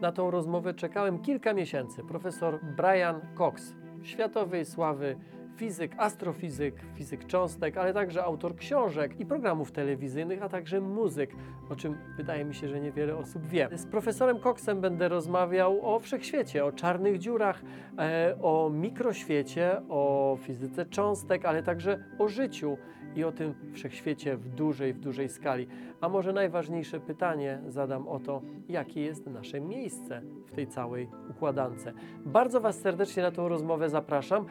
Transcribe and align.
Na 0.00 0.12
tą 0.12 0.30
rozmowę 0.30 0.74
czekałem 0.74 1.18
kilka 1.18 1.54
miesięcy. 1.54 2.04
Profesor 2.04 2.60
Brian 2.76 3.20
Cox, 3.38 3.74
światowej 4.02 4.64
sławy 4.64 5.16
fizyk, 5.58 5.92
astrofizyk, 5.98 6.74
fizyk 6.94 7.26
cząstek, 7.26 7.76
ale 7.76 7.94
także 7.94 8.24
autor 8.24 8.56
książek 8.56 9.20
i 9.20 9.26
programów 9.26 9.72
telewizyjnych, 9.72 10.42
a 10.42 10.48
także 10.48 10.80
muzyk, 10.80 11.30
o 11.70 11.76
czym 11.76 11.98
wydaje 12.16 12.44
mi 12.44 12.54
się, 12.54 12.68
że 12.68 12.80
niewiele 12.80 13.16
osób 13.16 13.46
wie. 13.46 13.68
Z 13.72 13.86
profesorem 13.86 14.38
Coxem 14.38 14.80
będę 14.80 15.08
rozmawiał 15.08 15.94
o 15.94 15.98
wszechświecie, 15.98 16.64
o 16.64 16.72
czarnych 16.72 17.18
dziurach, 17.18 17.62
e, 17.98 18.36
o 18.42 18.70
mikroświecie, 18.70 19.82
o 19.88 20.38
fizyce 20.42 20.86
cząstek, 20.86 21.44
ale 21.44 21.62
także 21.62 22.04
o 22.18 22.28
życiu 22.28 22.76
i 23.16 23.24
o 23.24 23.32
tym 23.32 23.54
wszechświecie 23.72 24.36
w 24.36 24.48
dużej, 24.48 24.94
w 24.94 25.00
dużej 25.00 25.28
skali. 25.28 25.66
A 26.00 26.08
może 26.08 26.32
najważniejsze 26.32 27.00
pytanie 27.00 27.62
zadam 27.66 28.08
o 28.08 28.18
to, 28.18 28.42
jakie 28.68 29.00
jest 29.00 29.26
nasze 29.26 29.60
miejsce 29.60 30.22
w 30.46 30.52
tej 30.52 30.66
całej 30.66 31.08
układance. 31.30 31.84
Bardzo 32.26 32.60
Was 32.60 32.80
serdecznie 32.80 33.22
na 33.22 33.30
tą 33.30 33.48
rozmowę 33.48 33.88
zapraszam. 33.88 34.46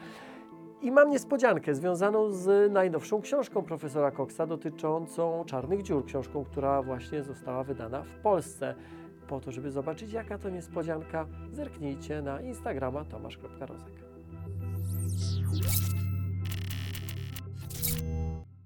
I 0.82 0.90
mam 0.90 1.10
niespodziankę 1.10 1.74
związaną 1.74 2.30
z 2.30 2.72
najnowszą 2.72 3.20
książką 3.20 3.62
profesora 3.62 4.10
Coxa 4.10 4.46
dotyczącą 4.46 5.44
czarnych 5.44 5.82
dziur, 5.82 6.06
książką, 6.06 6.44
która 6.44 6.82
właśnie 6.82 7.22
została 7.22 7.64
wydana 7.64 8.02
w 8.02 8.22
Polsce. 8.22 8.74
Po 9.28 9.40
to, 9.40 9.52
żeby 9.52 9.70
zobaczyć, 9.70 10.12
jaka 10.12 10.38
to 10.38 10.50
niespodzianka, 10.50 11.26
zerknijcie 11.52 12.22
na 12.22 12.40
Instagrama 12.40 13.04
tomasz.rozek. 13.04 13.92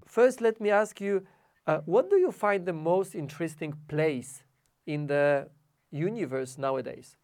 First, 0.08 0.40
let 0.40 0.60
me 0.60 0.78
ask 0.78 1.00
you, 1.00 1.16
uh, 1.16 1.80
what 1.88 2.10
do 2.10 2.16
you 2.16 2.32
find 2.32 2.66
the 2.66 2.72
most 2.72 3.14
interesting 3.14 3.74
place 3.88 4.44
in 4.86 5.06
the 5.06 5.46
universe 5.92 6.60
nowadays? 6.60 7.16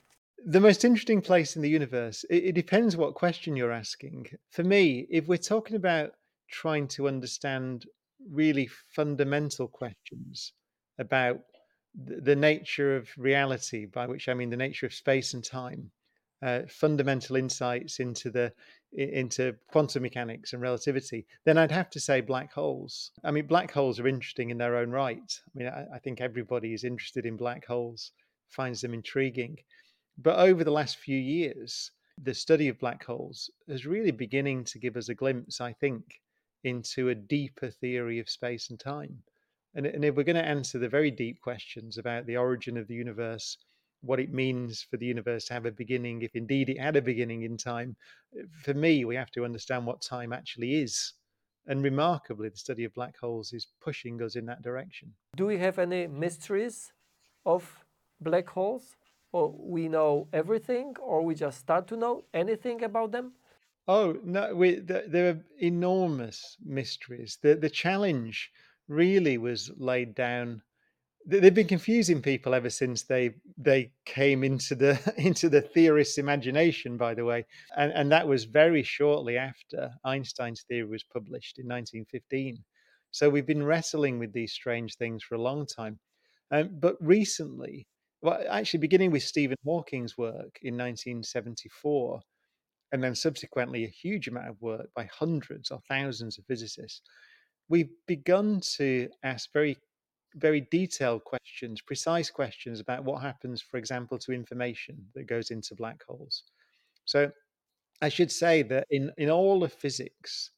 The 0.47 0.61
most 0.61 0.85
interesting 0.85 1.21
place 1.21 1.57
in 1.57 1.63
the 1.63 1.69
universe, 1.69 2.25
it, 2.31 2.45
it, 2.45 2.55
depends 2.55 2.97
what 2.97 3.15
question 3.15 3.57
you're 3.57 3.73
asking. 3.73 4.27
For 4.51 4.63
me, 4.63 5.07
if 5.11 5.27
we're 5.27 5.37
talking 5.37 5.77
about 5.77 6.13
trying 6.49 6.89
to 6.89 7.09
understand 7.09 7.87
really 8.31 8.69
fundamental 8.95 9.67
questions 9.67 10.53
about 10.99 11.41
the, 11.95 12.37
nature 12.37 12.97
of 12.97 13.09
reality, 13.17 13.87
by 13.87 14.07
which 14.07 14.29
I 14.29 14.35
mean 14.35 14.51
the 14.51 14.57
nature 14.57 14.87
of 14.87 14.95
space 14.95 15.35
and 15.35 15.45
time, 15.45 15.91
uh, 16.43 16.63
fundamental 16.69 17.37
insights 17.37 17.99
into 17.99 18.31
the 18.31 18.53
into 18.93 19.55
quantum 19.67 20.03
mechanics 20.03 20.53
and 20.53 20.63
relativity, 20.63 21.27
then 21.45 21.59
I'd 21.59 21.73
have 21.73 21.91
to 21.91 22.01
say 22.01 22.21
black 22.21 22.53
holes. 22.53 23.11
I 23.25 23.33
mean, 23.33 23.47
black 23.47 23.71
holes 23.71 24.01
are 24.01 24.09
interesting 24.09 24.51
in 24.51 24.57
their 24.57 24.77
own 24.77 24.91
right. 24.91 25.41
I 25.47 25.59
mean, 25.59 25.69
I, 25.69 25.97
I 25.97 25.99
think 25.99 26.21
everybody 26.21 26.73
is 26.73 26.85
interested 26.85 27.27
in 27.27 27.37
black 27.37 27.67
holes, 27.67 28.13
finds 28.49 28.81
them 28.81 28.95
intriguing. 28.95 29.59
But 30.19 30.39
over 30.39 30.65
the 30.65 30.73
last 30.73 30.97
few 30.97 31.17
years, 31.17 31.93
the 32.21 32.35
study 32.35 32.69
of 32.69 32.81
black 32.81 33.05
holes 33.05 33.51
is 33.69 33.87
really 33.87 34.11
beginning 34.11 34.65
to 34.65 34.79
give 34.79 34.97
us 34.97 35.09
a 35.09 35.15
glimpse, 35.15 35.61
I 35.61 35.73
think, 35.73 36.21
into 36.65 37.11
a 37.11 37.15
deeper 37.15 37.71
theory 37.71 38.19
of 38.19 38.29
space 38.29 38.71
and 38.71 38.81
time. 38.81 39.23
And, 39.75 39.87
and 39.87 40.05
if 40.05 40.17
we're 40.17 40.25
going 40.25 40.37
to 40.37 40.45
answer 40.45 40.79
the 40.79 40.89
very 40.89 41.13
deep 41.13 41.41
questions 41.41 41.99
about 41.99 42.27
the 42.27 42.37
origin 42.37 42.77
of 42.77 42.89
the 42.89 42.95
universe, 42.95 43.59
what 44.01 44.19
it 44.19 44.33
means 44.33 44.83
for 44.83 44.97
the 44.97 45.07
universe 45.07 45.47
to 45.47 45.55
have 45.55 45.67
a 45.67 45.73
beginning, 45.73 46.23
if 46.23 46.35
indeed 46.35 46.69
it 46.69 46.81
had 46.81 46.97
a 46.97 47.03
beginning 47.03 47.43
in 47.43 47.57
time, 47.57 47.95
eh, 48.37 48.43
for 48.63 48.75
me, 48.75 49.05
we 49.05 49.15
have 49.15 49.31
to 49.33 49.45
understand 49.45 49.87
what 49.87 50.03
time 50.03 50.33
actually 50.33 50.83
is. 50.83 51.13
And 51.67 51.85
remarkably, 51.85 52.49
the 52.49 52.57
study 52.57 52.85
of 52.85 52.95
black 52.95 53.17
holes 53.19 53.53
is 53.53 53.69
pushing 53.81 54.21
us 54.23 54.37
in 54.37 54.47
that 54.47 54.63
direction. 54.63 55.13
Do 55.37 55.47
we 55.47 55.59
have 55.59 55.79
any 55.79 56.07
mysteries 56.07 56.93
of 57.45 57.85
black 58.21 58.49
holes? 58.49 58.97
Or 59.33 59.51
we 59.51 59.89
know 59.89 60.29
everything 60.33 60.95
or 61.01 61.23
we 61.25 61.35
just 61.35 61.61
start 61.61 61.87
to 61.89 61.97
know 61.97 62.25
anything 62.33 62.83
about 62.85 63.13
them? 63.13 63.33
Oh 63.89 64.19
no, 64.23 64.55
we, 64.55 64.77
there 64.77 65.31
are 65.31 65.45
enormous 65.59 66.57
mysteries. 66.63 67.39
The 67.43 67.55
the 67.55 67.71
challenge 67.71 68.51
really 68.87 69.39
was 69.39 69.71
laid 69.79 70.15
down. 70.15 70.63
They've 71.27 71.55
been 71.55 71.69
confusing 71.69 72.23
people 72.23 72.55
ever 72.55 72.71
since 72.71 73.03
they 73.03 73.35
they 73.57 73.93
came 74.05 74.45
into 74.45 74.75
the 74.75 75.15
into 75.19 75.49
the 75.49 75.63
theorist's 75.63 76.19
imagination. 76.19 76.97
By 76.99 77.15
the 77.15 77.25
way, 77.25 77.47
and 77.77 77.93
and 77.93 78.13
that 78.13 78.29
was 78.29 78.45
very 78.45 78.83
shortly 78.83 79.39
after 79.39 79.91
Einstein's 80.05 80.65
theory 80.65 80.89
was 80.89 81.05
published 81.05 81.59
in 81.59 81.67
1915. 81.67 82.63
So 83.11 83.31
we've 83.31 83.47
been 83.47 83.63
wrestling 83.65 84.19
with 84.19 84.33
these 84.35 84.53
strange 84.53 84.97
things 84.97 85.23
for 85.23 85.35
a 85.35 85.43
long 85.43 85.67
time. 85.67 85.99
Um, 86.51 86.79
but 86.79 86.97
recently, 87.01 87.87
well, 88.21 88.43
actually, 88.51 88.81
beginning 88.81 89.11
with 89.11 89.23
Stephen 89.23 89.57
Hawking's 89.65 90.19
work 90.19 90.59
in 90.63 90.75
1974, 90.75 92.21
and 92.93 93.03
then 93.03 93.15
subsequently 93.15 93.85
a 93.85 93.89
huge 93.89 94.29
amount 94.29 94.49
of 94.49 94.61
work 94.61 94.89
by 94.97 95.09
hundreds 95.13 95.71
or 95.71 95.81
thousands 95.89 96.39
of 96.39 96.45
physicists, 96.47 97.03
we've 97.69 97.91
begun 98.07 98.61
to 98.77 99.09
ask 99.23 99.53
very, 99.53 99.77
very 100.35 100.67
detailed 100.71 101.23
questions, 101.25 101.81
precise 101.81 102.31
questions 102.31 102.81
about 102.81 103.05
what 103.05 103.23
happens, 103.23 103.63
for 103.63 103.77
example, 103.77 104.19
to 104.19 104.33
information 104.33 104.97
that 105.15 105.29
goes 105.29 105.51
into 105.51 105.75
black 105.77 106.03
holes. 106.09 106.43
So, 107.05 107.31
I 108.01 108.09
should 108.09 108.31
say 108.31 108.63
that 108.63 108.87
in, 108.91 109.13
in 109.19 109.29
all 109.31 109.65
of 109.65 109.73
physics, 109.73 110.51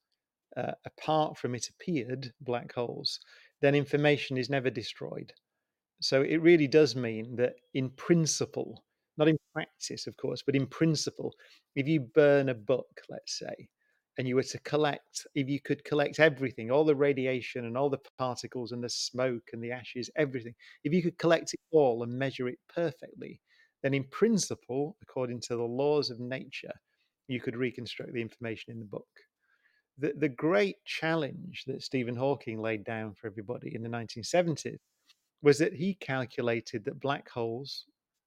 uh, 0.57 0.73
apart 0.85 1.39
from 1.39 1.55
it 1.55 1.69
appeared 1.69 2.33
black 2.41 2.73
holes, 2.73 3.21
then 3.61 3.75
information 3.75 4.37
is 4.37 4.51
never 4.51 4.71
destroyed. 4.71 5.33
So 6.01 6.23
it 6.23 6.41
really 6.41 6.67
does 6.67 6.97
mean 6.97 7.37
that 7.37 7.57
in 7.75 7.91
principle, 7.91 8.85
not 9.19 9.29
in 9.29 9.37
practice, 9.53 10.07
of 10.07 10.17
course, 10.17 10.43
but 10.43 10.57
in 10.57 10.67
principle, 10.67 11.35
if 11.77 11.87
you 11.87 12.01
burn 12.01 12.49
a 12.49 12.55
book, 12.55 13.03
let's 13.11 13.39
say, 13.39 13.69
and 14.17 14.27
you 14.27 14.35
were 14.35 14.43
to 14.43 14.59
collect, 14.61 15.27
if 15.35 15.49
you 15.49 15.61
could 15.61 15.85
collect 15.85 16.19
everything, 16.19 16.71
all 16.71 16.85
the 16.85 16.95
radiation 16.95 17.67
and 17.67 17.77
all 17.77 17.91
the 17.91 18.01
particles 18.19 18.73
and 18.73 18.83
the 18.83 18.89
smoke 18.89 19.51
and 19.53 19.63
the 19.63 19.73
ashes, 19.73 20.11
everything, 20.17 20.55
if 20.85 20.93
you 20.93 21.03
could 21.03 21.19
collect 21.19 21.53
it 21.53 21.61
all 21.71 22.03
and 22.03 22.13
measure 22.13 22.49
it 22.49 22.59
perfectly, 22.75 23.41
then 23.83 23.93
in 23.93 24.05
principle, 24.05 24.97
according 25.03 25.41
to 25.41 25.57
the 25.57 25.63
laws 25.63 26.09
of 26.11 26.19
nature, 26.19 26.73
you 27.29 27.41
could 27.41 27.57
reconstruct 27.57 28.13
the 28.15 28.23
information 28.23 28.73
in 28.73 28.79
the 28.79 28.85
book. 28.87 29.09
The, 29.99 30.15
the 30.17 30.29
great 30.31 30.77
challenge 30.87 31.65
that 31.67 31.83
Stephen 31.83 32.17
Hawking 32.17 32.61
laid 32.61 32.85
down 32.85 33.15
for 33.15 33.27
everybody 33.27 33.75
in 33.75 33.83
the 33.83 33.89
1970s 33.89 34.79
was 35.43 35.59
that 35.59 35.73
he 35.73 35.95
calculated 35.95 36.85
that 36.85 37.01
black 37.01 37.29
holes 37.29 37.87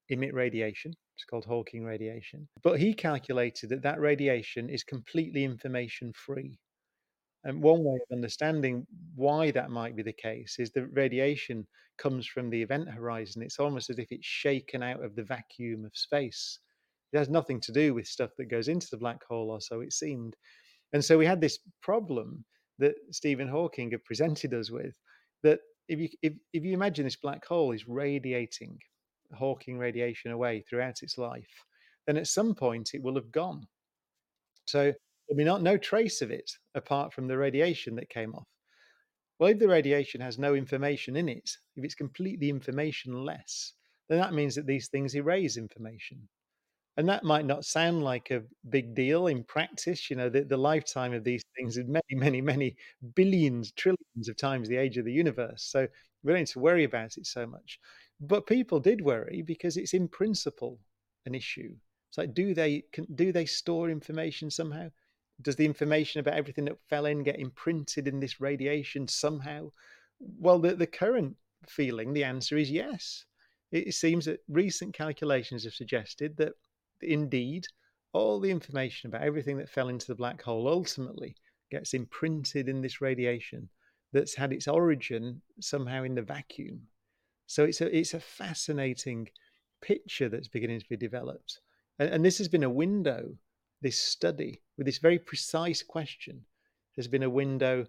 emit 0.10 0.34
radiation. 0.34 0.94
It's 1.16 1.26
called 1.26 1.46
Hawking 1.46 1.84
radiation. 1.84 2.48
But 2.64 2.80
he 2.80 2.94
calculated 2.94 3.70
that 3.70 3.84
that 3.84 4.00
radiation 4.00 4.70
is 4.70 4.84
completely 4.84 5.44
information 5.44 6.12
free. 6.14 6.58
And 7.44 7.62
one 7.62 7.84
way 7.84 7.96
of 7.96 8.16
understanding 8.16 8.88
why 9.16 9.52
that 9.52 9.70
might 9.70 9.96
be 9.96 10.04
the 10.04 10.14
case 10.14 10.56
is 10.60 10.72
the 10.72 10.88
radiation 10.88 11.68
comes 11.98 12.26
from 12.26 12.50
the 12.50 12.62
event 12.62 12.90
horizon. 12.90 13.42
It's 13.44 13.60
almost 13.60 13.90
as 13.90 14.00
if 14.00 14.12
it's 14.12 14.26
shaken 14.26 14.82
out 14.82 15.04
of 15.04 15.16
the 15.16 15.24
vacuum 15.24 15.86
of 15.86 15.96
space. 15.96 16.60
It 17.12 17.18
has 17.18 17.30
nothing 17.30 17.60
to 17.62 17.72
do 17.72 17.94
with 17.94 18.08
stuff 18.08 18.32
that 18.38 18.50
goes 18.50 18.70
into 18.70 18.88
the 18.90 18.98
black 18.98 19.24
hole, 19.24 19.52
or 19.52 19.62
so 19.62 19.82
it 19.82 19.94
seemed. 19.94 20.36
And 20.94 21.04
so 21.04 21.18
we 21.18 21.26
had 21.26 21.42
this 21.42 21.60
problem 21.82 22.44
that 22.80 22.96
Stephen 23.12 23.48
Hawking 23.48 23.92
had 23.92 24.04
presented 24.04 24.54
us 24.54 24.72
with 24.72 24.96
that 25.44 25.60
if 25.88 26.00
you 26.00 26.10
if, 26.22 26.34
if 26.54 26.64
you 26.64 26.74
imagine 26.74 27.06
this 27.06 27.16
black 27.16 27.46
hole 27.46 27.72
is 27.72 27.88
radiating 27.88 28.80
Hawking 29.34 29.78
radiation 29.78 30.32
away 30.32 30.62
throughout 30.62 31.02
its 31.02 31.18
life, 31.18 31.66
then 32.06 32.18
at 32.18 32.28
some 32.28 32.54
point 32.54 32.92
it 32.94 33.02
will 33.02 33.16
have 33.16 33.32
gone. 33.32 33.68
So 34.66 34.94
there'll 35.28 35.38
be 35.38 35.44
not 35.44 35.64
no 35.64 35.78
trace 35.78 36.22
of 36.22 36.32
it 36.32 36.52
apart 36.76 37.14
from 37.14 37.28
the 37.28 37.38
radiation 37.38 37.96
that 37.96 38.10
came 38.10 38.36
off. 38.36 38.48
Well, 39.40 39.50
if 39.50 39.60
the 39.60 39.68
radiation 39.68 40.22
has 40.22 40.38
no 40.38 40.54
information 40.54 41.16
in 41.16 41.28
it, 41.28 41.50
if 41.76 41.84
it's 41.84 41.96
completely 41.96 42.52
informationless, 42.52 43.72
then 44.08 44.20
that 44.20 44.34
means 44.34 44.56
that 44.56 44.68
these 44.68 44.88
things 44.90 45.16
erase 45.16 45.58
information. 45.58 46.28
And 46.96 47.10
that 47.10 47.24
might 47.24 47.46
not 47.46 47.66
sound 47.66 48.04
like 48.04 48.30
a 48.30 48.44
big 48.70 48.94
deal 48.94 49.28
in 49.28 49.44
practice. 49.44 50.10
You 50.10 50.16
know, 50.16 50.30
the, 50.30 50.42
the 50.44 50.58
lifetime 50.58 51.14
of 51.14 51.24
these 51.24 51.44
mm. 51.44 51.56
things 51.56 51.78
is 51.78 51.88
many, 51.88 52.04
many, 52.12 52.42
many 52.42 52.76
billions, 53.16 53.72
trillions 53.72 54.30
of 54.30 54.38
times 54.38 54.68
the 54.68 54.78
age 54.78 54.98
of 54.98 55.06
the 55.06 55.12
universe. 55.12 55.64
So 55.64 55.88
we 56.24 56.32
don't 56.32 56.40
need 56.40 56.48
to 56.48 56.60
worry 56.60 56.84
about 56.84 57.18
it 57.18 57.26
so 57.26 57.48
much. 57.48 57.80
But 58.20 58.48
people 58.48 58.80
did 58.80 59.02
worry 59.02 59.42
because 59.42 59.76
it's 59.76 59.94
in 59.94 60.08
principle 60.08 60.80
an 61.26 61.36
issue. 61.36 61.74
It's 62.10 62.18
like, 62.18 62.34
do 62.34 62.54
they 62.54 62.84
can, 62.94 63.08
do 63.16 63.32
they 63.32 63.46
store 63.46 63.90
information 63.90 64.52
somehow? 64.52 64.90
Does 65.42 65.56
the 65.56 65.66
information 65.66 66.20
about 66.20 66.36
everything 66.36 66.66
that 66.66 66.78
fell 66.90 67.08
in 67.08 67.24
get 67.24 67.40
imprinted 67.40 68.08
in 68.08 68.20
this 68.20 68.40
radiation 68.40 69.08
somehow? 69.08 69.72
Well, 70.20 70.60
the, 70.60 70.76
the 70.76 70.88
current 70.88 71.36
feeling, 71.68 72.14
the 72.14 72.24
answer 72.24 72.56
is 72.56 72.70
yes. 72.70 73.26
It 73.72 73.96
seems 73.96 74.26
that 74.26 74.42
recent 74.48 74.94
calculations 74.94 75.64
have 75.64 75.74
suggested 75.74 76.38
that 76.38 76.54
indeed, 77.04 77.66
all 78.14 78.40
the 78.40 78.52
information 78.52 79.10
about 79.10 79.24
everything 79.24 79.58
that 79.58 79.70
fell 79.70 79.90
into 79.90 80.08
the 80.08 80.16
black 80.16 80.42
hole 80.42 80.68
ultimately 80.68 81.36
gets 81.72 81.94
imprinted 81.94 82.70
in 82.70 82.82
this 82.82 83.02
radiation 83.02 83.68
that's 84.12 84.36
had 84.36 84.54
its 84.54 84.68
origin 84.68 85.42
somehow 85.60 86.04
in 86.04 86.14
the 86.14 86.22
vacuum. 86.22 86.82
So 87.48 87.64
it's 87.64 87.82
a 87.82 87.96
it's 87.96 88.14
a 88.14 88.20
fascinating 88.20 89.30
picture 89.82 90.30
that's 90.30 90.48
beginning 90.48 90.80
to 90.80 90.90
be 90.90 90.98
developed. 90.98 91.60
And, 92.00 92.10
and 92.10 92.26
this 92.26 92.38
has 92.38 92.48
been 92.48 92.64
a 92.64 92.70
window, 92.70 93.36
this 93.82 94.00
study 94.00 94.62
with 94.78 94.86
this 94.86 95.00
very 95.00 95.20
precise 95.20 95.84
question 95.84 96.42
has 96.96 97.08
been 97.08 97.24
a 97.24 97.30
window, 97.30 97.86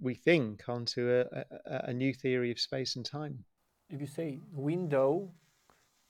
we 0.00 0.14
think, 0.14 0.62
onto 0.68 1.10
a, 1.10 1.38
a, 1.40 1.90
a 1.90 1.92
new 1.92 2.14
theory 2.14 2.50
of 2.50 2.60
space 2.60 2.96
and 2.96 3.04
time. 3.04 3.44
If 3.90 4.00
you 4.00 4.06
say 4.06 4.40
window, 4.52 5.32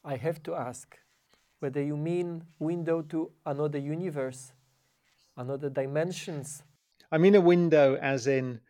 I 0.04 0.16
have 0.16 0.42
to 0.44 0.54
ask 0.54 0.96
whether 1.64 1.82
you 1.82 1.96
mean 1.96 2.44
window 2.58 3.00
to 3.00 3.30
another 3.46 3.78
universe, 3.78 4.52
another 5.38 5.70
dimensions. 5.70 6.62
I 7.10 7.16
mean 7.16 7.34
a 7.34 7.40
window 7.40 7.96
as 7.96 8.26
in 8.26 8.60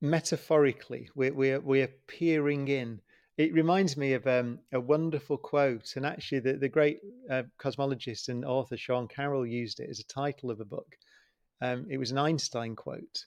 metaphorically, 0.00 1.08
we're, 1.14 1.32
we're, 1.32 1.60
we're 1.60 1.94
peering 2.08 2.66
in. 2.66 3.00
It 3.36 3.54
reminds 3.54 3.96
me 3.96 4.14
of 4.14 4.26
um, 4.26 4.58
a 4.72 4.80
wonderful 4.80 5.36
quote, 5.36 5.92
and 5.94 6.04
actually, 6.04 6.40
the, 6.40 6.54
the 6.54 6.68
great 6.68 6.98
uh, 7.30 7.44
cosmologist 7.56 8.28
and 8.28 8.44
author 8.44 8.76
Sean 8.76 9.06
Carroll 9.06 9.46
used 9.46 9.78
it 9.78 9.88
as 9.88 10.00
a 10.00 10.12
title 10.22 10.50
of 10.50 10.58
a 10.58 10.64
book. 10.64 10.96
Um, 11.60 11.86
it 11.88 11.98
was 11.98 12.10
an 12.10 12.18
Einstein 12.18 12.74
quote, 12.74 13.26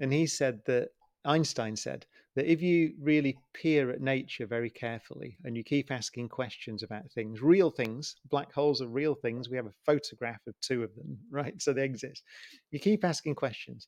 and 0.00 0.12
he 0.12 0.28
said 0.28 0.60
that 0.66 0.90
Einstein 1.24 1.74
said 1.74 2.06
that 2.36 2.50
if 2.50 2.62
you 2.62 2.92
really 3.00 3.36
peer 3.54 3.90
at 3.90 4.00
nature 4.00 4.46
very 4.46 4.70
carefully 4.70 5.36
and 5.44 5.56
you 5.56 5.64
keep 5.64 5.90
asking 5.90 6.28
questions 6.28 6.82
about 6.82 7.10
things, 7.12 7.42
real 7.42 7.70
things, 7.70 8.14
black 8.30 8.52
holes 8.52 8.80
are 8.80 8.88
real 8.88 9.14
things. 9.14 9.48
We 9.48 9.56
have 9.56 9.66
a 9.66 9.72
photograph 9.84 10.40
of 10.46 10.54
two 10.60 10.82
of 10.84 10.94
them, 10.94 11.18
right? 11.30 11.60
So 11.60 11.72
they 11.72 11.84
exist. 11.84 12.22
You 12.70 12.78
keep 12.78 13.04
asking 13.04 13.34
questions, 13.34 13.86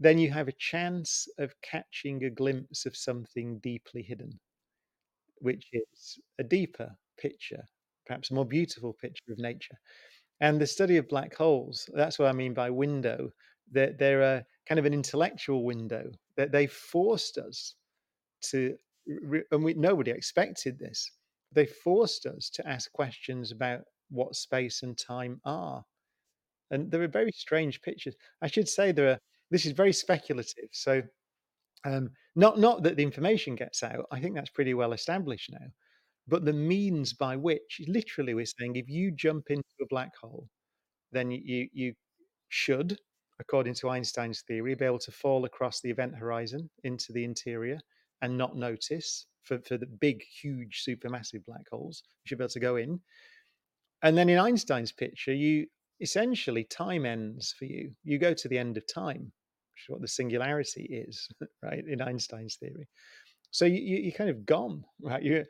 then 0.00 0.18
you 0.18 0.30
have 0.30 0.48
a 0.48 0.52
chance 0.52 1.26
of 1.38 1.52
catching 1.62 2.24
a 2.24 2.30
glimpse 2.30 2.86
of 2.86 2.96
something 2.96 3.58
deeply 3.58 4.02
hidden 4.02 4.38
which 5.40 5.68
is 5.72 6.18
a 6.38 6.44
deeper 6.44 6.90
picture, 7.18 7.64
perhaps 8.06 8.30
a 8.30 8.34
more 8.34 8.44
beautiful 8.46 8.92
picture 9.00 9.32
of 9.32 9.38
nature. 9.38 9.76
And 10.40 10.60
the 10.60 10.66
study 10.66 10.96
of 10.96 11.08
black 11.08 11.34
holes, 11.34 11.88
that's 11.94 12.18
what 12.18 12.28
I 12.28 12.32
mean 12.32 12.54
by 12.54 12.70
window. 12.70 13.30
They're, 13.70 13.92
they're 13.98 14.22
a 14.22 14.44
kind 14.68 14.78
of 14.78 14.86
an 14.86 14.94
intellectual 14.94 15.64
window 15.64 16.10
that 16.36 16.52
they 16.52 16.66
forced 16.66 17.38
us 17.38 17.74
to, 18.50 18.76
and 19.50 19.64
we, 19.64 19.74
nobody 19.74 20.10
expected 20.10 20.78
this. 20.78 21.10
They 21.52 21.66
forced 21.66 22.26
us 22.26 22.50
to 22.54 22.68
ask 22.68 22.90
questions 22.92 23.52
about 23.52 23.80
what 24.10 24.34
space 24.34 24.82
and 24.82 24.96
time 24.96 25.40
are. 25.44 25.82
And 26.70 26.90
there 26.90 27.02
are 27.02 27.08
very 27.08 27.32
strange 27.32 27.80
pictures. 27.80 28.14
I 28.42 28.48
should 28.48 28.68
say 28.68 28.92
there 28.92 29.08
are, 29.08 29.18
this 29.50 29.64
is 29.64 29.72
very 29.72 29.92
speculative. 29.92 30.68
So 30.72 31.02
um, 31.84 32.10
not 32.34 32.58
not 32.58 32.82
that 32.82 32.96
the 32.96 33.02
information 33.02 33.54
gets 33.54 33.82
out. 33.82 34.06
I 34.10 34.20
think 34.20 34.34
that's 34.34 34.50
pretty 34.50 34.74
well 34.74 34.92
established 34.92 35.50
now. 35.52 35.66
But 36.26 36.44
the 36.44 36.52
means 36.52 37.14
by 37.14 37.36
which, 37.36 37.80
literally, 37.86 38.34
we're 38.34 38.46
saying 38.46 38.76
if 38.76 38.88
you 38.88 39.10
jump 39.10 39.44
into 39.50 39.64
a 39.80 39.86
black 39.88 40.10
hole, 40.20 40.48
then 41.12 41.30
you 41.30 41.68
you 41.72 41.94
should, 42.48 42.98
according 43.40 43.74
to 43.74 43.90
Einstein's 43.90 44.42
theory, 44.42 44.74
be 44.74 44.84
able 44.84 44.98
to 44.98 45.12
fall 45.12 45.44
across 45.44 45.80
the 45.80 45.90
event 45.90 46.14
horizon 46.16 46.68
into 46.84 47.12
the 47.12 47.24
interior 47.24 47.78
and 48.22 48.36
not 48.36 48.56
notice 48.56 49.26
for, 49.44 49.58
for 49.60 49.76
the 49.76 49.86
big, 49.86 50.22
huge, 50.22 50.84
supermassive 50.86 51.44
black 51.46 51.68
holes. 51.70 52.02
You 52.24 52.28
should 52.28 52.38
be 52.38 52.44
able 52.44 52.52
to 52.52 52.60
go 52.60 52.76
in. 52.76 53.00
And 54.02 54.16
then 54.16 54.28
in 54.28 54.38
Einstein's 54.38 54.92
picture, 54.92 55.34
you 55.34 55.66
essentially 56.00 56.64
time 56.64 57.04
ends 57.04 57.54
for 57.58 57.64
you. 57.64 57.92
You 58.04 58.18
go 58.18 58.34
to 58.34 58.48
the 58.48 58.58
end 58.58 58.76
of 58.76 58.84
time 58.92 59.32
which 59.78 59.84
is 59.84 59.92
what 59.92 60.00
the 60.00 60.08
singularity 60.08 60.84
is, 60.90 61.28
right, 61.62 61.84
in 61.86 62.00
Einstein's 62.00 62.56
theory. 62.56 62.88
So 63.50 63.64
you, 63.64 63.80
you, 63.80 64.08
are 64.08 64.16
kind 64.16 64.30
of 64.30 64.44
gone, 64.44 64.84
right? 65.02 65.22
You, 65.22 65.44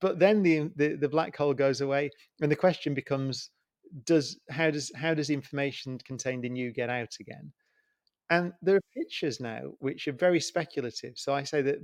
but 0.00 0.18
then 0.18 0.42
the, 0.42 0.70
the 0.74 0.96
the 0.96 1.08
black 1.08 1.36
hole 1.36 1.54
goes 1.54 1.80
away, 1.80 2.10
and 2.40 2.50
the 2.50 2.56
question 2.56 2.92
becomes: 2.92 3.50
Does 4.04 4.38
how 4.50 4.70
does 4.70 4.90
how 4.96 5.14
does 5.14 5.30
information 5.30 5.98
contained 6.04 6.44
in 6.44 6.56
you 6.56 6.72
get 6.72 6.90
out 6.90 7.14
again? 7.20 7.52
And 8.30 8.52
there 8.60 8.76
are 8.76 8.80
pictures 8.94 9.40
now 9.40 9.72
which 9.78 10.08
are 10.08 10.12
very 10.12 10.40
speculative. 10.40 11.14
So 11.18 11.32
I 11.34 11.44
say 11.44 11.62
that 11.62 11.78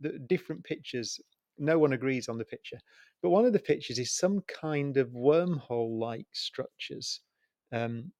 the 0.00 0.18
different 0.28 0.64
pictures, 0.64 1.18
no 1.58 1.78
one 1.78 1.92
agrees 1.94 2.28
on 2.28 2.38
the 2.38 2.44
picture, 2.44 2.78
but 3.22 3.30
one 3.30 3.44
of 3.46 3.52
the 3.52 3.58
pictures 3.58 3.98
is 3.98 4.14
some 4.16 4.42
kind 4.42 4.96
of 4.96 5.08
wormhole-like 5.10 6.26
structures 6.32 7.20
um, 7.72 8.12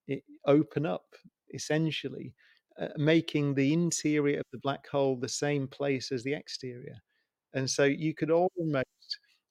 open 0.46 0.86
up 0.86 1.06
essentially 1.54 2.34
uh, 2.80 2.88
making 2.96 3.54
the 3.54 3.72
interior 3.72 4.38
of 4.38 4.46
the 4.52 4.58
black 4.58 4.86
hole 4.88 5.16
the 5.16 5.28
same 5.28 5.66
place 5.68 6.10
as 6.12 6.22
the 6.24 6.34
exterior. 6.34 6.96
And 7.54 7.68
so 7.68 7.84
you 7.84 8.14
could 8.14 8.30
almost, 8.30 8.86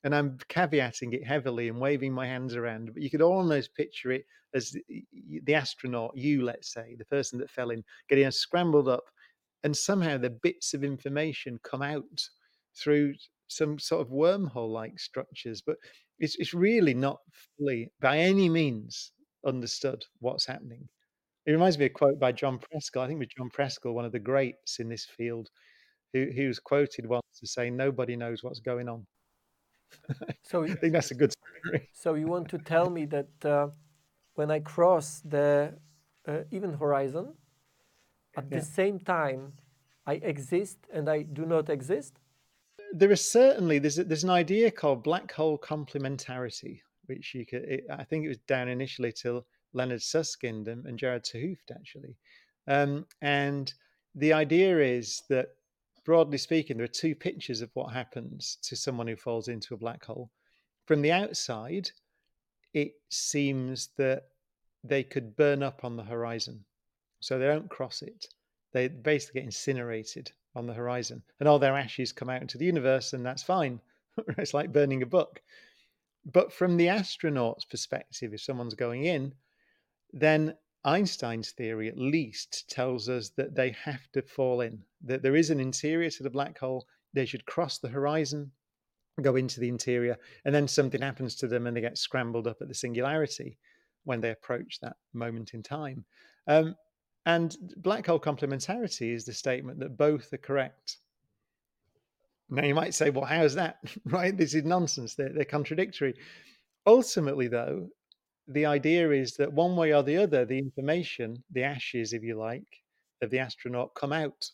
and 0.04 0.16
I'm 0.16 0.38
caveating 0.50 1.14
it 1.14 1.26
heavily 1.26 1.68
and 1.68 1.80
waving 1.80 2.14
my 2.14 2.28
hands 2.28 2.56
around, 2.56 2.92
but 2.94 3.02
you 3.02 3.10
could 3.10 3.22
almost 3.22 3.76
picture 3.76 4.12
it 4.12 4.26
as 4.54 4.72
the, 4.72 5.06
the 5.44 5.56
astronaut, 5.56 6.16
you, 6.16 6.44
let's 6.44 6.72
say, 6.74 6.96
the 6.98 7.06
person 7.06 7.40
that 7.40 7.50
fell 7.50 7.72
in, 7.72 7.84
getting 8.10 8.30
scrambled 8.32 8.88
up, 8.88 9.04
and 9.64 9.76
somehow 9.76 10.18
the 10.18 10.30
bits 10.30 10.74
of 10.74 10.84
information 10.84 11.60
come 11.64 11.82
out 11.82 12.04
through 12.76 13.14
some 13.48 13.80
sort 13.80 14.02
of 14.02 14.14
wormhole 14.14 14.72
like 14.72 15.00
structures. 15.00 15.62
But 15.66 15.78
it's, 16.20 16.36
it's 16.38 16.54
really 16.54 16.94
not 16.94 17.18
fully, 17.58 17.92
by 18.00 18.20
any 18.20 18.50
means, 18.50 19.12
understood 19.46 20.06
what's 20.20 20.46
happening. 20.46 20.88
It 21.46 21.52
reminds 21.52 21.78
me 21.78 21.86
of 21.86 21.92
a 21.92 21.94
quote 21.94 22.20
by 22.20 22.34
John 22.34 22.60
Preskill. 22.60 23.02
I 23.02 23.08
think 23.08 23.22
it 23.22 23.28
was 23.28 23.36
John 23.38 23.50
Preskill, 23.50 23.94
one 23.94 24.06
of 24.06 24.12
the 24.12 24.20
greats 24.20 24.80
in 24.80 24.90
this 24.90 25.06
field, 25.06 25.50
who, 26.14 26.28
who 26.36 26.48
was 26.48 26.60
quoted 26.60 27.06
once 27.08 27.24
to 27.40 27.48
say, 27.48 27.70
"Nobody 27.70 28.16
knows 28.16 28.44
what's 28.44 28.60
going 28.60 28.90
on." 28.90 29.08
So 30.44 30.64
I 30.64 30.74
think 30.74 30.94
that's 30.94 31.12
a 31.12 31.16
good 31.16 31.34
story. 31.34 31.90
So 31.94 32.14
you 32.14 32.28
want 32.28 32.48
to 32.50 32.58
tell 32.58 32.90
me 32.90 33.06
that 33.06 33.46
uh, 33.46 33.68
when 34.36 34.50
I 34.52 34.60
cross 34.60 35.22
the 35.26 35.74
uh, 36.28 36.40
event 36.52 36.80
horizon, 36.80 37.34
at 38.38 38.46
yeah. 38.50 38.60
the 38.60 38.66
same 38.66 39.00
time, 39.00 39.54
I 40.06 40.14
exist 40.14 40.78
and 40.94 41.10
I 41.10 41.24
do 41.24 41.46
not 41.46 41.70
exist? 41.70 42.20
There 42.94 43.12
is 43.12 43.30
certainly 43.30 43.80
there's 43.80 44.00
a, 44.00 44.04
there's 44.06 44.24
an 44.24 44.30
idea 44.30 44.72
called 44.72 45.04
black 45.04 45.32
hole 45.32 45.58
complementarity, 45.58 46.80
which 47.08 47.36
you 47.36 47.46
could 47.46 47.64
it, 47.64 47.86
I 47.92 48.04
think 48.04 48.24
it 48.24 48.30
was 48.30 48.38
down 48.48 48.70
initially 48.70 49.12
till 49.12 49.46
Leonard 49.74 50.02
Susskind 50.02 50.68
and, 50.70 50.86
and 50.86 50.98
Gerard 50.98 51.24
't 51.24 51.72
actually. 51.72 52.16
Um, 52.68 53.06
and 53.22 53.74
the 54.16 54.34
idea 54.34 54.80
is 54.80 55.24
that, 55.30 55.50
broadly 56.08 56.38
speaking, 56.38 56.78
there 56.78 56.86
are 56.86 56.88
two 56.88 57.14
pictures 57.14 57.60
of 57.60 57.70
what 57.74 57.92
happens 57.92 58.58
to 58.64 58.78
someone 58.78 59.08
who 59.08 59.18
falls 59.18 59.50
into 59.50 59.74
a 59.74 59.78
black 59.78 60.06
hole. 60.06 60.32
From 60.86 61.02
the 61.02 61.12
outside, 61.12 61.92
it 62.74 62.94
seems 63.10 63.90
that 63.98 64.24
they 64.86 65.04
could 65.04 65.36
burn 65.36 65.62
up 65.62 65.84
on 65.84 65.98
the 65.98 66.04
horizon. 66.04 66.64
So 67.20 67.38
they 67.38 67.46
don't 67.46 67.70
cross 67.70 68.02
it. 68.04 68.26
They 68.72 68.88
basically 68.88 69.42
get 69.42 69.48
incinerated 69.48 70.32
on 70.56 70.66
the 70.66 70.74
horizon, 70.74 71.22
and 71.42 71.50
all 71.50 71.60
their 71.60 71.76
ashes 71.76 72.14
come 72.14 72.30
out 72.30 72.42
into 72.42 72.58
the 72.58 72.66
universe, 72.66 73.12
and 73.12 73.26
that's 73.26 73.44
fine. 73.44 73.82
it's 74.38 74.54
like 74.54 74.72
burning 74.72 75.04
a 75.04 75.06
book. 75.06 75.42
But 76.26 76.54
from 76.54 76.78
the 76.78 76.88
astronaut's 76.88 77.66
perspective, 77.66 78.34
if 78.34 78.42
someone's 78.42 78.76
going 78.76 79.04
in, 79.04 79.34
then 80.14 80.56
Einstein's 80.88 81.52
theory 81.52 81.90
at 81.90 81.98
least 81.98 82.70
tells 82.70 83.10
us 83.10 83.30
that 83.32 83.54
they 83.54 83.72
have 83.72 84.10
to 84.14 84.22
fall 84.22 84.62
in, 84.62 84.82
that 85.04 85.22
there 85.22 85.36
is 85.36 85.50
an 85.50 85.60
interior 85.60 86.10
to 86.10 86.24
the 86.24 86.30
black 86.30 86.58
hole. 86.58 86.88
They 87.14 87.26
should 87.26 87.46
cross 87.46 87.78
the 87.78 87.90
horizon, 87.90 88.52
go 89.22 89.36
into 89.36 89.60
the 89.60 89.68
interior, 89.68 90.18
and 90.46 90.56
then 90.56 90.66
something 90.66 91.02
happens 91.02 91.36
to 91.36 91.48
them 91.48 91.68
and 91.68 91.76
they 91.76 91.82
get 91.82 91.98
scrambled 91.98 92.48
up 92.48 92.62
at 92.62 92.70
the 92.70 92.74
singularity 92.74 93.58
when 94.06 94.22
they 94.22 94.32
approach 94.32 94.80
that 94.80 94.96
moment 95.14 95.54
in 95.54 95.62
time. 95.62 96.06
Um, 96.48 96.74
and 97.26 97.58
black 97.76 98.06
hole 98.06 98.20
complementarity 98.20 99.14
is 99.14 99.26
the 99.26 99.34
statement 99.34 99.80
that 99.80 99.98
both 99.98 100.32
are 100.32 100.38
correct. 100.38 101.00
Now 102.50 102.64
you 102.64 102.76
might 102.76 102.94
say, 102.94 103.10
well, 103.10 103.26
how 103.26 103.44
is 103.44 103.56
that? 103.56 103.80
right? 104.06 104.38
This 104.38 104.54
is 104.54 104.64
nonsense. 104.64 105.16
They're, 105.16 105.34
they're 105.34 105.44
contradictory. 105.44 106.14
Ultimately, 106.86 107.50
though, 107.50 107.90
the 108.48 108.66
idea 108.66 109.12
is 109.12 109.34
that 109.34 109.52
one 109.52 109.76
way 109.76 109.94
or 109.94 110.04
the 110.04 110.18
other, 110.18 110.46
the 110.46 110.58
information, 110.58 111.44
the 111.52 111.64
ashes, 111.64 112.14
if 112.14 112.24
you 112.24 112.38
like, 112.38 112.68
of 113.22 113.30
the 113.30 113.40
astronaut 113.40 113.94
come 113.96 114.14
out. 114.14 114.46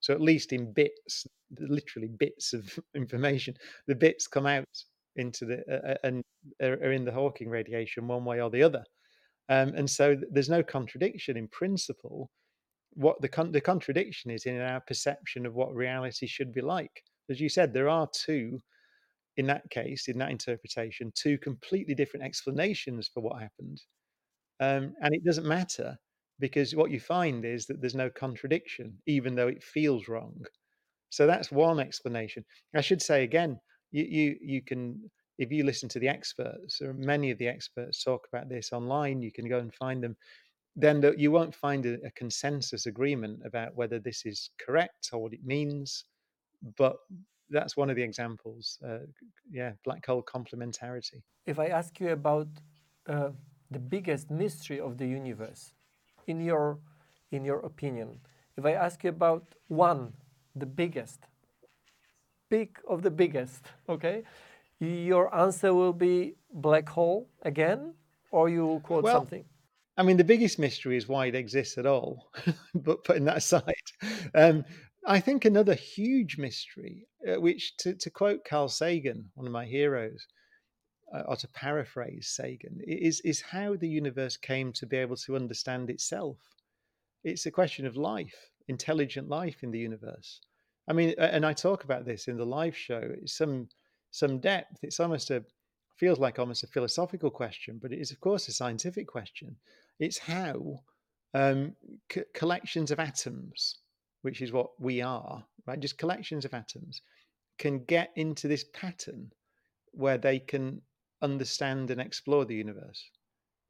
So 0.00 0.12
at 0.12 0.20
least 0.20 0.52
in 0.52 0.72
bits, 0.72 1.26
literally 1.58 2.08
bits 2.08 2.52
of 2.52 2.78
information, 2.94 3.54
the 3.86 3.94
bits 3.94 4.26
come 4.26 4.46
out 4.46 4.64
into 5.16 5.46
the 5.46 5.64
uh, 5.72 5.92
uh 5.92 5.96
and 6.04 6.22
are 6.62 6.92
in 6.92 7.04
the 7.04 7.12
Hawking 7.12 7.48
radiation 7.48 8.06
one 8.06 8.24
way 8.24 8.40
or 8.40 8.50
the 8.50 8.62
other. 8.62 8.84
Um, 9.48 9.72
and 9.74 9.88
so 9.88 10.16
there's 10.30 10.50
no 10.50 10.62
contradiction 10.62 11.36
in 11.36 11.48
principle. 11.48 12.30
What 12.94 13.20
the 13.22 13.28
con- 13.28 13.52
the 13.52 13.60
contradiction 13.60 14.30
is 14.30 14.44
in 14.44 14.60
our 14.60 14.80
perception 14.80 15.46
of 15.46 15.54
what 15.54 15.74
reality 15.74 16.26
should 16.26 16.52
be 16.52 16.60
like. 16.60 17.02
As 17.30 17.40
you 17.40 17.48
said, 17.48 17.72
there 17.72 17.88
are 17.88 18.08
two 18.12 18.60
in 19.36 19.46
that 19.46 19.68
case, 19.70 20.08
in 20.08 20.18
that 20.18 20.30
interpretation, 20.30 21.12
two 21.14 21.38
completely 21.38 21.94
different 21.94 22.24
explanations 22.24 23.08
for 23.12 23.20
what 23.20 23.40
happened. 23.40 23.82
Um, 24.60 24.94
and 25.02 25.14
it 25.14 25.24
doesn't 25.24 25.46
matter 25.46 25.98
because 26.38 26.74
what 26.74 26.90
you 26.90 27.00
find 27.00 27.44
is 27.44 27.66
that 27.66 27.80
there's 27.80 27.94
no 27.94 28.10
contradiction, 28.10 28.96
even 29.06 29.34
though 29.34 29.48
it 29.48 29.62
feels 29.62 30.08
wrong. 30.08 30.44
So 31.10 31.26
that's 31.26 31.52
one 31.52 31.80
explanation. 31.80 32.44
I 32.74 32.80
should 32.80 33.02
say 33.02 33.22
again, 33.22 33.58
you 33.92 34.04
you, 34.04 34.36
you 34.40 34.62
can 34.62 35.10
if 35.38 35.52
you 35.52 35.64
listen 35.64 35.88
to 35.90 35.98
the 35.98 36.08
experts, 36.08 36.80
or 36.80 36.94
many 36.94 37.30
of 37.30 37.38
the 37.38 37.48
experts 37.48 38.02
talk 38.02 38.26
about 38.32 38.48
this 38.48 38.72
online, 38.72 39.20
you 39.20 39.30
can 39.30 39.48
go 39.48 39.58
and 39.58 39.72
find 39.74 40.02
them. 40.02 40.16
Then 40.76 41.00
the, 41.00 41.14
you 41.16 41.30
won't 41.30 41.54
find 41.54 41.84
a, 41.86 41.94
a 42.06 42.10
consensus 42.12 42.86
agreement 42.86 43.40
about 43.44 43.74
whether 43.74 43.98
this 43.98 44.24
is 44.24 44.50
correct 44.64 45.10
or 45.12 45.22
what 45.22 45.32
it 45.32 45.44
means. 45.44 46.04
But 46.76 46.96
that's 47.50 47.76
one 47.76 47.90
of 47.90 47.96
the 47.96 48.02
examples. 48.02 48.78
Uh, 48.84 48.98
yeah, 49.50 49.72
black 49.84 50.04
hole 50.06 50.22
complementarity. 50.22 51.22
If 51.46 51.58
I 51.58 51.66
ask 51.66 52.00
you 52.00 52.10
about 52.10 52.48
uh, 53.08 53.30
the 53.70 53.78
biggest 53.78 54.30
mystery 54.30 54.80
of 54.80 54.98
the 54.98 55.06
universe, 55.06 55.72
in 56.26 56.40
your 56.40 56.78
in 57.30 57.44
your 57.44 57.60
opinion, 57.60 58.20
if 58.56 58.64
I 58.64 58.72
ask 58.72 59.04
you 59.04 59.10
about 59.10 59.54
one, 59.68 60.12
the 60.54 60.66
biggest, 60.66 61.20
big 62.48 62.78
of 62.88 63.02
the 63.02 63.10
biggest, 63.10 63.62
okay, 63.88 64.22
your 64.80 65.34
answer 65.34 65.74
will 65.74 65.92
be 65.92 66.34
black 66.52 66.88
hole 66.88 67.28
again, 67.42 67.94
or 68.30 68.48
you 68.48 68.66
will 68.66 68.80
quote 68.80 69.04
well, 69.04 69.20
something. 69.20 69.44
I 69.98 70.02
mean, 70.02 70.16
the 70.16 70.24
biggest 70.24 70.58
mystery 70.58 70.96
is 70.96 71.08
why 71.08 71.26
it 71.26 71.34
exists 71.34 71.78
at 71.78 71.86
all. 71.86 72.30
but 72.74 73.04
putting 73.04 73.24
that 73.24 73.38
aside, 73.38 73.74
um, 74.34 74.64
I 75.08 75.20
think 75.20 75.44
another 75.44 75.74
huge 75.74 76.36
mystery, 76.36 77.06
uh, 77.28 77.40
which 77.40 77.76
to, 77.78 77.94
to, 77.94 78.10
quote 78.10 78.44
Carl 78.44 78.68
Sagan, 78.68 79.30
one 79.34 79.46
of 79.46 79.52
my 79.52 79.64
heroes, 79.64 80.26
uh, 81.14 81.22
or 81.28 81.36
to 81.36 81.48
paraphrase 81.48 82.28
Sagan, 82.28 82.80
is 82.86 83.20
is 83.20 83.40
how 83.40 83.76
the 83.76 83.88
universe 83.88 84.36
came 84.36 84.72
to 84.72 84.86
be 84.86 84.96
able 84.96 85.16
to 85.16 85.36
understand 85.36 85.90
itself. 85.90 86.38
It's 87.22 87.46
a 87.46 87.52
question 87.52 87.86
of 87.86 87.96
life, 87.96 88.50
intelligent 88.66 89.28
life 89.28 89.62
in 89.62 89.70
the 89.70 89.78
universe. 89.78 90.40
I 90.88 90.92
mean, 90.92 91.14
and 91.18 91.46
I 91.46 91.52
talk 91.52 91.84
about 91.84 92.04
this 92.04 92.26
in 92.26 92.36
the 92.36 92.44
live 92.44 92.76
show. 92.76 93.02
It's 93.22 93.36
some 93.36 93.68
some 94.10 94.40
depth. 94.40 94.78
It's 94.82 94.98
almost 94.98 95.30
a 95.30 95.44
feels 95.96 96.18
like 96.18 96.38
almost 96.38 96.64
a 96.64 96.68
philosophical 96.68 97.30
question, 97.30 97.78
but 97.80 97.92
it 97.92 98.00
is 98.00 98.10
of 98.10 98.20
course 98.20 98.48
a 98.48 98.52
scientific 98.52 99.06
question. 99.06 99.56
It's 100.00 100.18
how 100.18 100.80
um, 101.32 101.76
collections 102.34 102.90
of 102.90 102.98
atoms, 102.98 103.78
which 104.26 104.42
is 104.42 104.50
what 104.50 104.70
we 104.80 105.00
are, 105.00 105.46
right? 105.68 105.78
Just 105.78 105.98
collections 105.98 106.44
of 106.44 106.52
atoms, 106.52 107.00
can 107.60 107.84
get 107.84 108.10
into 108.16 108.48
this 108.48 108.64
pattern 108.72 109.30
where 109.92 110.18
they 110.18 110.40
can 110.40 110.82
understand 111.22 111.92
and 111.92 112.00
explore 112.00 112.44
the 112.44 112.56
universe 112.56 113.08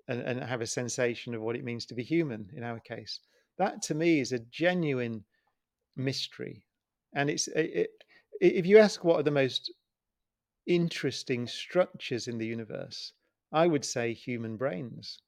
and, 0.08 0.22
and 0.22 0.42
have 0.42 0.62
a 0.62 0.66
sensation 0.66 1.34
of 1.34 1.42
what 1.42 1.56
it 1.56 1.62
means 1.62 1.84
to 1.84 1.94
be 1.94 2.02
human 2.02 2.48
in 2.56 2.62
our 2.62 2.80
case. 2.80 3.20
That 3.58 3.82
to 3.82 3.94
me 3.94 4.18
is 4.18 4.32
a 4.32 4.38
genuine 4.38 5.26
mystery. 5.94 6.64
And 7.14 7.28
it's 7.28 7.48
it, 7.48 7.70
it, 7.74 7.90
if 8.40 8.64
you 8.64 8.78
ask 8.78 9.04
what 9.04 9.20
are 9.20 9.24
the 9.24 9.30
most 9.30 9.70
interesting 10.66 11.46
structures 11.46 12.28
in 12.28 12.38
the 12.38 12.46
universe, 12.46 13.12
I 13.52 13.66
would 13.66 13.84
say 13.84 14.14
human 14.14 14.56
brains. 14.56 15.20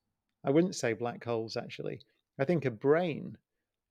I 0.43 0.53
wouldn't 0.53 0.75
say 0.75 0.95
black 0.95 1.23
holes, 1.23 1.55
actually. 1.55 2.01
I 2.39 2.47
think 2.47 2.65
a 2.65 2.71
brain 2.71 3.37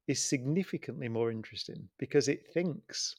is 0.08 0.24
significantly 0.24 1.10
more 1.10 1.32
interesting 1.32 1.88
because 1.98 2.28
it 2.28 2.48
thinks. 2.54 3.16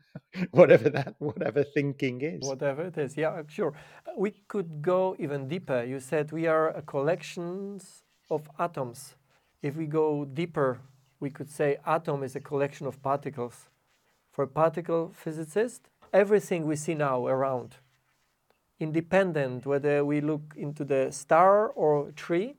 whatever 0.52 0.88
that 0.88 1.14
whatever 1.18 1.62
thinking 1.62 2.22
is. 2.22 2.42
Whatever 2.46 2.84
it 2.84 2.96
is 2.96 3.16
yeah 3.16 3.42
sure. 3.46 3.74
Uh, 4.06 4.12
we 4.16 4.30
could 4.48 4.80
go 4.80 5.14
even 5.18 5.48
deeper. 5.48 5.84
You 5.84 6.00
said 6.00 6.32
we 6.32 6.46
are 6.46 6.70
a 6.70 6.82
collections 6.82 8.04
of 8.30 8.48
atoms. 8.58 9.14
If 9.60 9.76
we 9.76 9.86
go 9.86 10.24
deeper 10.24 10.80
we 11.20 11.30
could 11.30 11.50
say 11.50 11.76
atom 11.86 12.22
is 12.22 12.34
a 12.34 12.40
collection 12.40 12.86
of 12.86 13.00
particles. 13.02 13.68
For 14.30 14.44
a 14.44 14.48
particle 14.48 15.12
physicist 15.14 15.88
everything 16.12 16.66
we 16.66 16.76
see 16.76 16.94
now 16.94 17.26
around, 17.26 17.76
independent 18.78 19.64
whether 19.66 20.04
we 20.04 20.20
look 20.20 20.54
into 20.56 20.84
the 20.84 21.10
star 21.10 21.68
or 21.68 22.10
tree, 22.12 22.56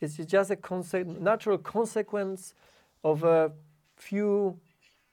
it's 0.00 0.16
just 0.16 0.50
a 0.50 0.56
conse 0.56 1.04
natural 1.20 1.58
consequence 1.58 2.54
of 3.04 3.22
a 3.22 3.52
few 3.96 4.58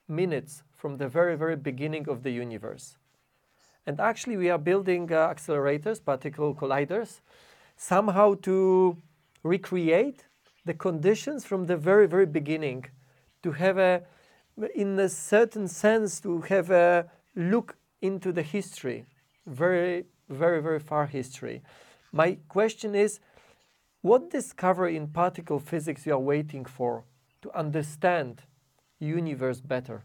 minutes 0.08 0.62
from 0.74 0.96
the 0.96 1.06
very, 1.06 1.36
very 1.36 1.56
beginning 1.56 2.08
of 2.08 2.22
the 2.22 2.30
universe. 2.30 2.96
And 3.86 4.00
actually, 4.00 4.36
we 4.36 4.50
are 4.50 4.58
building 4.58 5.12
uh, 5.12 5.28
accelerators, 5.28 6.04
particle 6.04 6.54
colliders, 6.54 7.20
somehow 7.76 8.34
to 8.42 8.96
recreate 9.42 10.24
the 10.64 10.74
conditions 10.74 11.44
from 11.44 11.66
the 11.66 11.76
very, 11.76 12.06
very 12.06 12.26
beginning, 12.26 12.86
to 13.42 13.52
have 13.52 13.78
a, 13.78 14.02
in 14.74 14.98
a 14.98 15.08
certain 15.08 15.66
sense, 15.68 16.20
to 16.20 16.40
have 16.42 16.70
a 16.70 17.10
look 17.34 17.76
into 18.00 18.32
the 18.32 18.42
history, 18.42 19.04
very, 19.46 20.04
very, 20.28 20.62
very 20.62 20.78
far 20.78 21.06
history. 21.06 21.62
My 22.12 22.38
question 22.48 22.94
is, 22.94 23.20
what 24.00 24.30
discovery 24.30 24.96
in 24.96 25.08
particle 25.08 25.58
physics 25.58 26.06
you 26.06 26.12
are 26.12 26.18
waiting 26.18 26.64
for 26.64 27.04
to 27.42 27.58
understand 27.58 28.42
universe 28.98 29.60
better? 29.60 30.04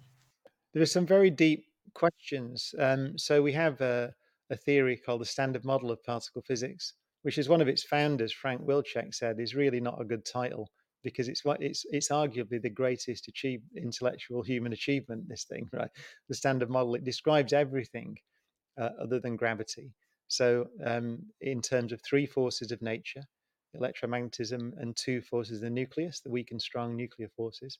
There 0.73 0.83
are 0.83 0.87
some 0.87 1.05
very 1.05 1.29
deep 1.29 1.65
questions. 1.93 2.73
Um, 2.79 3.17
so 3.17 3.41
we 3.41 3.53
have 3.53 3.81
a, 3.81 4.13
a 4.49 4.55
theory 4.55 4.97
called 4.97 5.21
the 5.21 5.25
Standard 5.25 5.65
Model 5.65 5.91
of 5.91 6.03
Particle 6.03 6.41
Physics, 6.41 6.93
which 7.23 7.37
is 7.37 7.49
one 7.49 7.61
of 7.61 7.67
its 7.67 7.83
founders, 7.83 8.31
Frank 8.31 8.61
Wilczek, 8.61 9.13
said 9.13 9.39
is 9.39 9.55
really 9.55 9.79
not 9.79 10.01
a 10.01 10.05
good 10.05 10.25
title 10.25 10.69
because 11.03 11.27
it's 11.27 11.45
what 11.45 11.61
it's 11.61 11.85
it's 11.91 12.09
arguably 12.09 12.61
the 12.61 12.69
greatest 12.69 13.27
achieve, 13.27 13.61
intellectual 13.75 14.41
human 14.41 14.73
achievement. 14.73 15.27
This 15.27 15.45
thing, 15.45 15.69
right? 15.73 15.89
The 16.29 16.35
standard 16.35 16.69
model 16.69 16.95
it 16.95 17.03
describes 17.03 17.53
everything 17.53 18.17
uh, 18.79 18.89
other 19.01 19.19
than 19.19 19.35
gravity. 19.35 19.93
So, 20.27 20.67
um, 20.85 21.19
in 21.41 21.61
terms 21.61 21.93
of 21.93 22.01
three 22.01 22.25
forces 22.25 22.71
of 22.71 22.81
nature, 22.81 23.23
electromagnetism, 23.79 24.73
and 24.79 24.95
two 24.95 25.21
forces 25.21 25.61
the 25.61 25.69
nucleus, 25.69 26.19
the 26.19 26.29
weak 26.29 26.51
and 26.51 26.61
strong 26.61 26.95
nuclear 26.95 27.29
forces, 27.29 27.79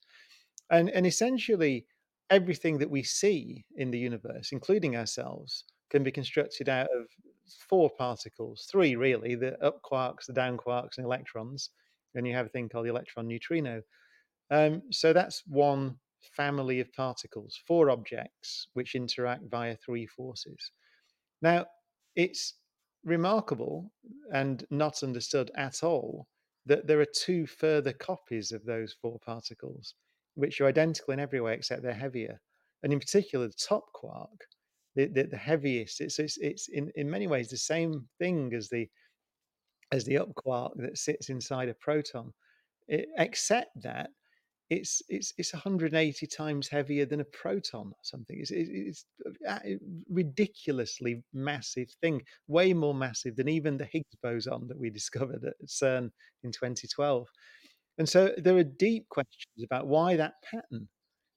and 0.70 0.90
and 0.90 1.06
essentially 1.06 1.86
everything 2.30 2.78
that 2.78 2.90
we 2.90 3.04
see 3.04 3.66
in 3.78 3.92
the 3.92 4.00
universe, 4.00 4.52
including 4.52 4.96
ourselves, 4.98 5.64
can 5.90 6.04
be 6.04 6.12
constructed 6.12 6.70
out 6.70 6.88
of 6.96 7.08
four 7.70 7.90
particles, 7.90 8.68
three 8.70 8.96
really: 8.96 9.36
the 9.36 9.62
up 9.64 9.82
quarks, 9.82 10.26
the 10.28 10.34
down 10.34 10.58
quarks, 10.58 10.98
and 10.98 11.06
electrons 11.06 11.70
and 12.18 12.28
you 12.28 12.34
have 12.34 12.48
a 12.48 12.50
thing 12.50 12.68
called 12.68 12.86
the 12.86 12.90
electron 12.90 13.28
neutrino. 13.28 13.82
Um, 14.50 14.82
so 14.92 15.14
that's 15.14 15.44
one 15.46 15.98
family 16.36 16.80
of 16.80 16.92
particles, 16.94 17.60
four 17.68 17.90
objects 17.90 18.68
which 18.74 18.96
interact 18.96 19.44
via 19.50 19.76
three 19.78 20.06
forces. 20.06 20.72
Now, 21.42 21.68
it's 22.16 22.56
remarkable 23.08 23.90
and 24.34 24.66
not 24.70 25.02
understood 25.02 25.50
at 25.56 25.82
all 25.82 26.28
that 26.66 26.86
there 26.86 27.00
are 27.00 27.08
two 27.16 27.48
further 27.48 27.94
copies 27.94 28.52
of 28.52 28.64
those 28.66 28.96
four 29.02 29.18
particles, 29.26 29.96
which 30.36 30.60
are 30.60 30.68
identical 30.68 31.14
in 31.14 31.20
every 31.20 31.40
way 31.40 31.54
except 31.54 31.82
they're 31.82 31.94
heavier. 31.94 32.40
And 32.84 32.92
in 32.92 33.00
particular, 33.00 33.48
the 33.48 33.54
top 33.54 33.86
quark, 33.94 34.46
the, 34.96 35.08
the, 35.08 35.24
the 35.24 35.38
heaviest, 35.38 36.02
it's, 36.02 36.20
it's, 36.20 36.38
it's 36.38 36.68
in, 36.68 36.92
in 36.96 37.10
many 37.10 37.28
ways 37.28 37.50
the 37.50 37.58
same 37.58 38.06
thing 38.20 38.54
as 38.54 38.70
the 38.70 38.88
as 39.94 40.04
the 40.04 40.18
up 40.18 40.36
quark 40.36 40.74
that 40.76 40.98
sits 40.98 41.30
inside 41.30 41.70
a 41.70 41.74
proton. 41.76 42.34
It, 42.90 43.08
except 43.18 43.70
that 43.84 44.10
it's 44.70 45.02
it's 45.08 45.34
it's 45.38 45.54
180 45.54 46.28
times 46.28 46.68
heavier 46.68 47.06
than 47.06 47.22
a 47.22 47.26
proton 47.26 47.88
or 47.88 48.00
something. 48.02 48.38
It's, 48.40 48.52
it's 48.52 49.06
uh, 49.48 49.60
a 49.64 49.78
ridiculously 50.10 51.24
massive 51.34 51.90
thing, 52.02 52.22
way 52.48 52.74
more 52.74 52.94
massive 52.94 53.38
than 53.38 53.48
even 53.48 53.78
the 53.78 53.86
Higgs 53.86 54.16
boson 54.22 54.68
that 54.68 54.78
we 54.78 54.90
discovered 55.00 55.44
at 55.46 55.56
CERN 55.66 56.12
in 56.44 56.52
2012. 56.52 57.28
And 57.98 58.08
so 58.08 58.34
there 58.38 58.58
are 58.58 58.64
deep 58.64 59.08
questions 59.10 59.64
about 59.64 59.88
why 59.88 60.18
that 60.18 60.34
pattern. 60.44 60.88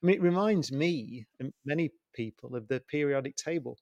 I 0.02 0.06
mean, 0.06 0.16
it 0.16 0.22
reminds 0.22 0.72
me 0.72 1.26
and 1.38 1.52
many 1.64 1.90
people 2.14 2.56
of 2.56 2.66
the 2.68 2.80
periodic 2.90 3.36
table. 3.36 3.78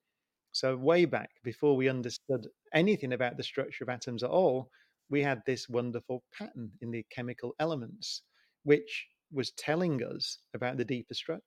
So, 0.53 0.77
way 0.77 1.05
back 1.05 1.31
before 1.45 1.77
we 1.77 1.89
understood 1.89 2.47
anything 2.75 3.13
about 3.13 3.37
the 3.37 3.43
structure 3.43 3.85
of 3.85 3.89
atoms 3.89 4.23
at 4.23 4.31
all, 4.31 4.71
we 5.09 5.23
had 5.23 5.41
this 5.47 5.69
wonderful 5.69 6.23
pattern 6.37 6.71
in 6.83 6.91
the 6.91 7.05
chemical 7.11 7.55
elements, 7.61 8.23
which 8.65 9.07
was 9.33 9.53
telling 9.53 10.03
us 10.03 10.39
about 10.55 10.77
the 10.77 10.85
deeper 10.85 11.15
structure. 11.15 11.45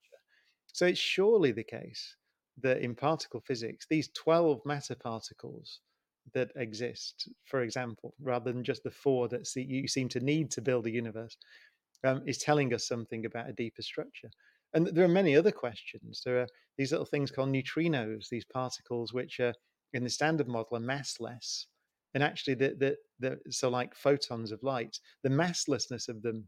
So, 0.67 0.85
it's 0.85 0.99
surely 0.99 1.51
the 1.51 1.63
case 1.63 2.15
that 2.61 2.81
in 2.81 2.95
particle 2.95 3.41
physics, 3.41 3.85
these 3.89 4.09
12 4.09 4.61
matter 4.65 4.95
particles 4.95 5.79
that 6.33 6.51
exist, 6.55 7.29
for 7.45 7.61
example, 7.61 8.13
rather 8.21 8.51
than 8.51 8.63
just 8.63 8.83
the 8.83 8.91
four 8.91 9.27
that 9.29 9.47
you 9.55 9.87
seem 9.87 10.07
to 10.09 10.19
need 10.19 10.51
to 10.51 10.61
build 10.61 10.85
a 10.85 10.91
universe, 10.91 11.35
um, 12.03 12.21
is 12.25 12.37
telling 12.37 12.73
us 12.73 12.87
something 12.87 13.25
about 13.25 13.49
a 13.49 13.53
deeper 13.53 13.81
structure. 13.81 14.29
And 14.73 14.87
there 14.87 15.03
are 15.03 15.09
many 15.09 15.35
other 15.35 15.51
questions. 15.51 16.21
There 16.23 16.39
are 16.41 16.47
these 16.77 16.91
little 16.91 17.05
things 17.05 17.31
called 17.31 17.49
neutrinos, 17.49 18.29
these 18.29 18.45
particles 18.45 19.13
which 19.13 19.39
are 19.39 19.53
in 19.93 20.03
the 20.03 20.09
standard 20.09 20.47
model 20.47 20.77
are 20.77 20.79
massless. 20.79 21.65
And 22.13 22.23
actually, 22.23 22.55
the, 22.55 22.75
the, 22.77 22.95
the, 23.19 23.51
so 23.51 23.69
like 23.69 23.95
photons 23.95 24.51
of 24.51 24.63
light, 24.63 24.97
the 25.23 25.29
masslessness 25.29 26.09
of 26.09 26.21
them 26.21 26.47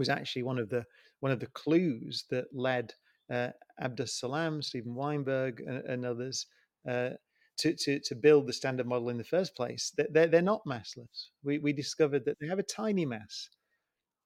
was 0.00 0.08
actually 0.08 0.42
one 0.42 0.58
of 0.58 0.68
the 0.68 0.84
one 1.20 1.30
of 1.30 1.38
the 1.38 1.52
clues 1.62 2.24
that 2.30 2.46
led 2.52 2.92
uh, 3.30 3.50
Abdus 3.80 4.10
Salam, 4.18 4.62
Steven 4.62 4.94
Weinberg, 4.94 5.60
and, 5.60 5.84
and 5.92 6.04
others 6.04 6.46
uh, 6.88 7.10
to 7.58 7.74
to 7.74 8.00
to 8.00 8.14
build 8.14 8.46
the 8.46 8.52
Standard 8.52 8.86
Model 8.86 9.10
in 9.10 9.18
the 9.18 9.32
first 9.36 9.54
place, 9.54 9.92
they're 9.96 10.26
they're 10.26 10.42
not 10.42 10.64
massless. 10.66 11.28
We 11.44 11.58
we 11.58 11.72
discovered 11.72 12.24
that 12.24 12.38
they 12.40 12.48
have 12.48 12.58
a 12.58 12.74
tiny 12.80 13.06
mass. 13.06 13.48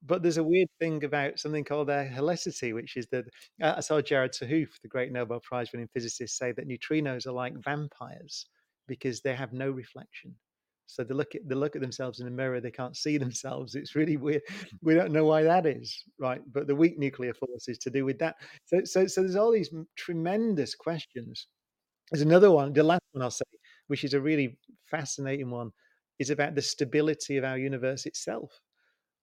But 0.07 0.23
there's 0.23 0.37
a 0.37 0.45
weird 0.45 0.69
thing 0.81 1.03
about 1.05 1.39
something 1.39 1.65
called 1.65 1.89
their 1.89 2.07
helicity, 2.07 2.75
which 2.75 2.97
is 2.99 3.07
that 3.07 3.25
uh, 3.63 3.75
I 3.79 3.81
saw 3.81 4.03
Gerard 4.03 4.33
't 4.33 4.83
the 4.83 4.89
great 4.89 5.13
Nobel 5.13 5.41
Prize 5.41 5.73
winning 5.73 5.89
physicist, 5.95 6.37
say 6.37 6.53
that 6.53 6.69
neutrinos 6.69 7.27
are 7.27 7.33
like 7.33 7.55
vampires 7.65 8.47
because 8.87 9.23
they 9.23 9.35
have 9.35 9.55
no 9.55 9.71
reflection. 9.71 10.37
So 10.87 11.03
they 11.03 11.15
look 11.15 11.35
at 11.35 11.49
they 11.49 11.55
look 11.55 11.77
at 11.77 11.83
themselves 11.83 12.21
in 12.21 12.27
a 12.27 12.31
mirror, 12.31 12.61
they 12.61 12.71
can't 12.71 12.97
see 12.97 13.19
themselves. 13.25 13.75
It's 13.75 13.95
really 13.95 14.17
weird. 14.17 14.43
Hmm. 14.49 14.77
We 14.83 14.95
don't 14.95 15.13
know 15.13 15.25
why 15.25 15.43
that 15.43 15.67
is, 15.67 16.05
right? 16.19 16.41
But 16.53 16.67
the 16.67 16.77
weak 16.77 16.99
nuclear 16.99 17.35
force 17.35 17.69
is 17.69 17.79
to 17.79 17.91
do 17.91 18.05
with 18.05 18.19
that. 18.19 18.37
So 18.67 18.85
so 18.85 19.07
so 19.07 19.23
there's 19.23 19.37
all 19.37 19.53
these 19.53 19.73
tremendous 19.97 20.75
questions. 20.75 21.47
There's 22.11 22.23
another 22.23 22.51
one, 22.51 22.73
the 22.73 22.83
last 22.83 23.03
one 23.13 23.23
I'll 23.23 23.31
say, 23.31 23.45
which 23.87 24.05
is 24.05 24.15
a 24.15 24.21
really 24.21 24.59
fascinating 24.91 25.51
one, 25.51 25.71
is 26.19 26.31
about 26.31 26.55
the 26.55 26.63
stability 26.63 27.39
of 27.39 27.45
our 27.45 27.59
universe 27.59 28.07
itself. 28.07 28.61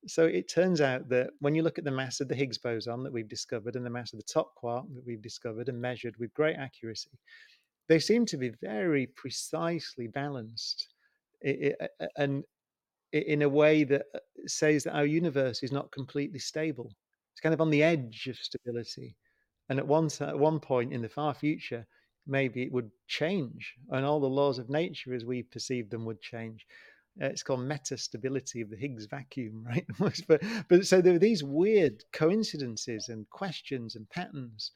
So 0.08 0.26
it 0.26 0.50
turns 0.50 0.82
out 0.82 1.08
that 1.10 1.30
when 1.40 1.54
you 1.54 1.62
look 1.62 1.78
at 1.78 1.86
the 1.86 1.92
mass 1.92 2.22
of 2.22 2.28
the 2.28 2.36
Higgs 2.36 2.58
boson 2.58 3.04
that 3.04 3.14
we've 3.14 3.30
discovered 3.30 3.76
and 3.76 3.86
the 3.86 3.90
mass 3.90 4.14
of 4.14 4.20
the 4.20 4.26
top 4.26 4.56
quark 4.56 4.86
that 4.96 5.06
we've 5.06 5.22
discovered 5.22 5.70
and 5.70 5.80
measured 5.80 6.16
with 6.18 6.34
great 6.34 6.56
accuracy, 6.56 7.12
they 7.88 8.00
seem 8.00 8.26
to 8.26 8.38
be 8.38 8.50
very 8.62 9.06
precisely 9.06 10.08
balanced 10.08 10.88
and 12.18 12.44
in 13.14 13.42
a 13.42 13.50
way 13.50 13.84
that 13.84 14.04
uh, 14.16 14.20
says 14.48 14.84
that 14.84 14.96
our 14.96 15.06
universe 15.06 15.64
is 15.64 15.72
not 15.72 15.92
completely 15.92 16.40
stable. 16.40 16.92
It's 17.34 17.42
kind 17.42 17.54
of 17.54 17.62
on 17.62 17.70
the 17.70 17.84
edge 17.84 18.28
of 18.28 18.38
stability. 18.38 19.16
And 19.70 19.80
at 19.80 19.88
one, 19.88 20.10
at 20.20 20.38
one 20.38 20.60
point 20.60 20.94
in 20.94 21.02
the 21.02 21.10
far 21.10 21.34
future, 21.34 21.86
maybe 22.28 22.64
it 22.64 22.72
would 22.72 22.92
change 23.08 23.74
and 23.90 24.06
all 24.06 24.20
the 24.20 24.28
laws 24.28 24.60
of 24.60 24.70
nature 24.70 25.14
as 25.14 25.26
we 25.26 25.44
perceive 25.44 25.90
them 25.90 26.06
would 26.06 26.22
change. 26.22 26.66
Uh, 27.22 27.26
it's 27.26 27.44
called 27.44 27.60
metastability 27.60 28.62
of 28.62 28.70
the 28.70 28.78
Higgs 28.78 29.06
vacuum, 29.06 29.66
right? 29.68 29.86
but, 30.28 30.42
but 30.70 30.88
so 30.88 31.02
there 31.02 31.16
are 31.16 31.20
these 31.20 31.44
weird 31.44 32.04
coincidences 32.14 33.10
and 33.10 33.30
questions 33.30 33.96
and 33.96 34.10
patterns 34.10 34.72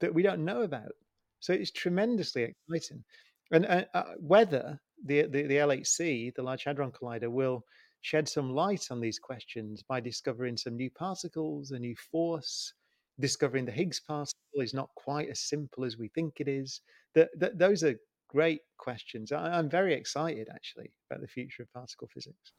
that 0.00 0.14
we 0.14 0.22
don't 0.22 0.44
know 0.44 0.62
about. 0.62 0.92
So 1.40 1.52
it's 1.52 1.70
tremendously 1.70 2.42
exciting. 2.42 3.02
And 3.50 3.66
uh, 3.66 3.84
uh, 3.94 4.04
whether 4.18 4.80
the, 5.04 5.22
the, 5.22 5.42
the 5.42 5.56
LHC, 5.56 6.34
the 6.34 6.42
Large 6.42 6.64
Hadron 6.64 6.92
Collider, 6.92 7.30
will 7.30 7.64
shed 8.02 8.28
some 8.28 8.54
light 8.54 8.86
on 8.90 9.00
these 9.00 9.18
questions 9.18 9.82
by 9.82 10.00
discovering 10.00 10.56
some 10.56 10.76
new 10.76 10.90
particles, 10.90 11.70
a 11.70 11.78
new 11.78 11.94
force, 12.10 12.72
discovering 13.18 13.64
the 13.64 13.72
Higgs 13.72 14.00
particle 14.00 14.34
is 14.56 14.74
not 14.74 14.88
quite 14.94 15.28
as 15.28 15.40
simple 15.40 15.84
as 15.84 15.98
we 15.98 16.08
think 16.08 16.40
it 16.40 16.48
is. 16.48 16.80
That, 17.14 17.28
that 17.38 17.58
those 17.58 17.84
are 17.84 17.94
great 18.28 18.60
questions. 18.78 19.32
I, 19.32 19.58
I'm 19.58 19.68
very 19.68 19.94
excited 19.94 20.48
actually 20.52 20.90
about 21.10 21.20
the 21.20 21.28
future 21.28 21.62
of 21.62 21.72
particle 21.72 22.08
physics. 22.12 22.52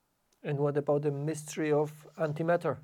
And 0.44 0.60
what 0.60 0.78
about 0.78 1.04
the 1.04 1.12
mystery 1.12 1.72
of 1.72 1.92
antimatter? 2.18 2.78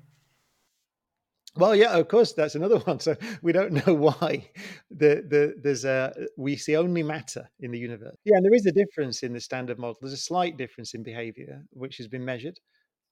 Well, 1.58 1.74
yeah, 1.74 1.98
of 1.98 2.06
course, 2.06 2.32
that's 2.32 2.54
another 2.54 2.78
one. 2.90 3.00
So 3.00 3.16
we 3.42 3.52
don't 3.52 3.84
know 3.86 3.94
why 3.94 4.48
the, 4.90 5.24
the 5.28 5.54
there's 5.60 5.84
a 5.84 6.14
we 6.36 6.56
see 6.56 6.76
only 6.76 7.02
matter 7.02 7.48
in 7.60 7.72
the 7.72 7.78
universe. 7.78 8.16
Yeah, 8.24 8.36
and 8.36 8.44
there 8.44 8.54
is 8.54 8.66
a 8.66 8.72
difference 8.72 9.22
in 9.22 9.32
the 9.32 9.40
standard 9.40 9.78
model. 9.78 9.96
There's 10.00 10.12
a 10.12 10.16
slight 10.16 10.56
difference 10.56 10.94
in 10.94 11.02
behavior, 11.02 11.62
which 11.70 11.96
has 11.96 12.06
been 12.06 12.24
measured 12.24 12.58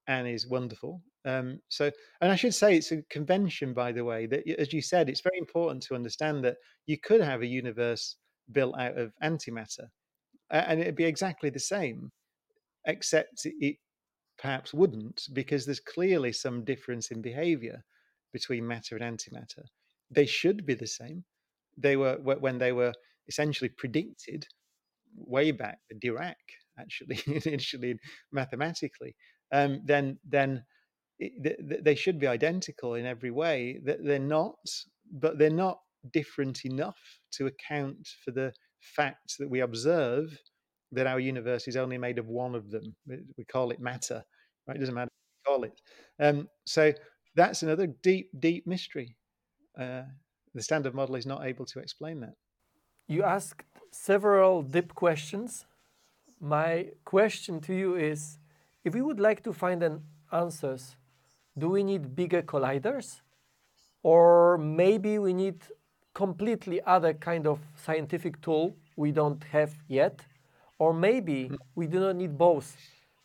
and 0.07 0.29
is 0.29 0.47
wonderful. 0.47 1.03
Um, 1.25 1.61
so, 1.69 1.91
and 2.21 2.31
I 2.31 2.37
should 2.37 2.55
say 2.55 2.76
it's 2.76 2.93
a 2.93 3.03
convention, 3.11 3.75
by 3.75 3.91
the 3.91 4.05
way, 4.05 4.26
that 4.26 4.49
as 4.61 4.73
you 4.73 4.81
said, 4.81 5.09
it's 5.09 5.21
very 5.23 5.38
important 5.38 5.83
to 5.85 5.97
understand 5.97 6.45
that 6.45 6.57
you 6.87 6.99
could 6.99 7.21
have 7.21 7.43
a 7.43 7.47
universe 7.47 8.17
built 8.53 8.79
out 8.79 8.97
of 8.97 9.12
antimatter, 9.25 9.88
and 10.50 10.81
it'd 10.81 10.95
be 10.95 11.05
exactly 11.05 11.50
the 11.50 11.59
same, 11.59 12.12
except 12.87 13.41
it 13.45 13.76
perhaps 14.38 14.73
wouldn't, 14.73 15.23
because 15.33 15.65
there's 15.67 15.81
clearly 15.81 16.33
some 16.33 16.65
difference 16.65 17.11
in 17.11 17.21
behavior 17.23 17.82
between 18.32 18.67
matter 18.67 18.97
and 18.97 19.19
antimatter. 19.19 19.65
They 20.10 20.26
should 20.26 20.67
be 20.67 20.75
the 20.75 20.86
same. 20.86 21.25
They 21.76 21.97
were 21.97 22.17
when 22.23 22.58
they 22.58 22.73
were 22.73 22.93
essentially 23.28 23.71
predicted 23.71 24.47
way 25.17 25.50
back, 25.50 25.78
Dirac 26.02 26.34
actually 26.78 27.21
initially 27.47 27.99
mathematically. 28.32 29.17
Um, 29.52 29.80
then 29.84 30.19
then 30.28 30.65
it, 31.19 31.84
they 31.84 31.95
should 31.95 32.19
be 32.19 32.26
identical 32.26 32.95
in 32.95 33.06
every 33.06 33.30
way. 33.30 33.80
That 33.84 34.04
they're 34.04 34.19
not, 34.19 34.56
but 35.12 35.39
they're 35.39 35.50
not 35.50 35.78
different 36.12 36.65
enough 36.65 36.99
to 37.32 37.47
account 37.47 38.08
for 38.25 38.30
the 38.30 38.52
fact 38.80 39.36
that 39.39 39.50
we 39.50 39.60
observe 39.60 40.39
that 40.93 41.06
our 41.06 41.19
universe 41.19 41.67
is 41.69 41.76
only 41.76 41.99
made 41.99 42.19
of 42.19 42.28
one 42.28 42.54
of 42.54 42.71
them. 42.71 42.95
We 43.06 43.45
call 43.45 43.71
it 43.71 43.80
matter, 43.80 44.23
right? 44.67 44.76
It 44.76 44.80
doesn't 44.80 44.95
matter 44.95 45.10
what 45.45 45.52
we 45.52 45.56
call 45.56 45.65
it. 45.65 45.80
Um, 46.21 46.49
so 46.65 46.93
that's 47.37 47.63
another 47.63 47.87
deep, 47.87 48.31
deep 48.41 48.67
mystery. 48.67 49.15
Uh, 49.79 50.03
the 50.55 50.63
standard 50.63 50.95
model 50.95 51.15
is 51.15 51.27
not 51.27 51.45
able 51.45 51.67
to 51.67 51.79
explain 51.79 52.21
that. 52.21 52.35
You 53.07 53.23
asked 53.23 53.63
several 53.93 54.63
deep 54.63 54.95
questions. 54.95 55.67
My 56.41 56.87
question 57.05 57.61
to 57.61 57.75
you 57.75 57.95
is 57.95 58.39
if 58.85 58.95
we 58.95 59.03
would 59.03 59.21
like 59.21 59.43
to 59.45 59.53
find 59.53 59.83
an 59.83 60.03
answers, 60.33 60.97
do 61.57 61.69
we 61.69 61.85
need 61.85 62.17
bigger 62.17 62.43
colliders? 62.43 63.21
Or 64.03 64.59
maybe 64.59 65.19
we 65.19 65.33
need 65.33 65.63
completely 66.15 66.81
other 66.83 67.13
kind 67.13 67.47
of 67.47 67.59
scientific 67.77 68.41
tool 68.41 68.75
we 68.97 69.13
don't 69.13 69.43
have 69.45 69.75
yet? 69.89 70.21
Or 70.79 70.93
maybe 70.95 71.51
we 71.75 71.87
do 71.87 72.01
not 72.01 72.17
need 72.17 72.37
both. 72.39 72.77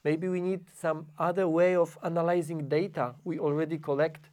Maybe 0.04 0.28
we 0.28 0.42
need 0.42 0.62
some 0.74 1.08
other 1.20 1.48
way 1.48 1.76
of 1.76 1.98
analyzing 2.04 2.68
data 2.68 3.16
we 3.24 3.40
already 3.40 3.78
collect. 3.78 4.30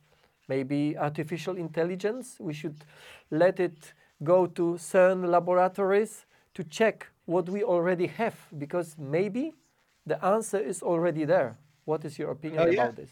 Maybe 0.48 0.96
artificial 0.96 1.56
intelligence. 1.56 2.36
We 2.40 2.54
should 2.54 2.84
let 3.30 3.60
it 3.60 3.92
go 4.24 4.46
to 4.46 4.76
CERN 4.78 5.28
laboratories 5.28 6.24
to 6.54 6.64
check 6.64 7.06
what 7.26 7.48
we 7.48 7.62
already 7.62 8.06
have 8.06 8.34
because 8.58 8.96
maybe 8.98 9.52
the 10.06 10.24
answer 10.24 10.58
is 10.58 10.82
already 10.82 11.24
there. 11.26 11.58
What 11.84 12.04
is 12.04 12.18
your 12.18 12.30
opinion 12.30 12.62
Oh, 12.62 12.66
yeah. 12.66 12.82
about 12.84 12.96
this? 12.96 13.10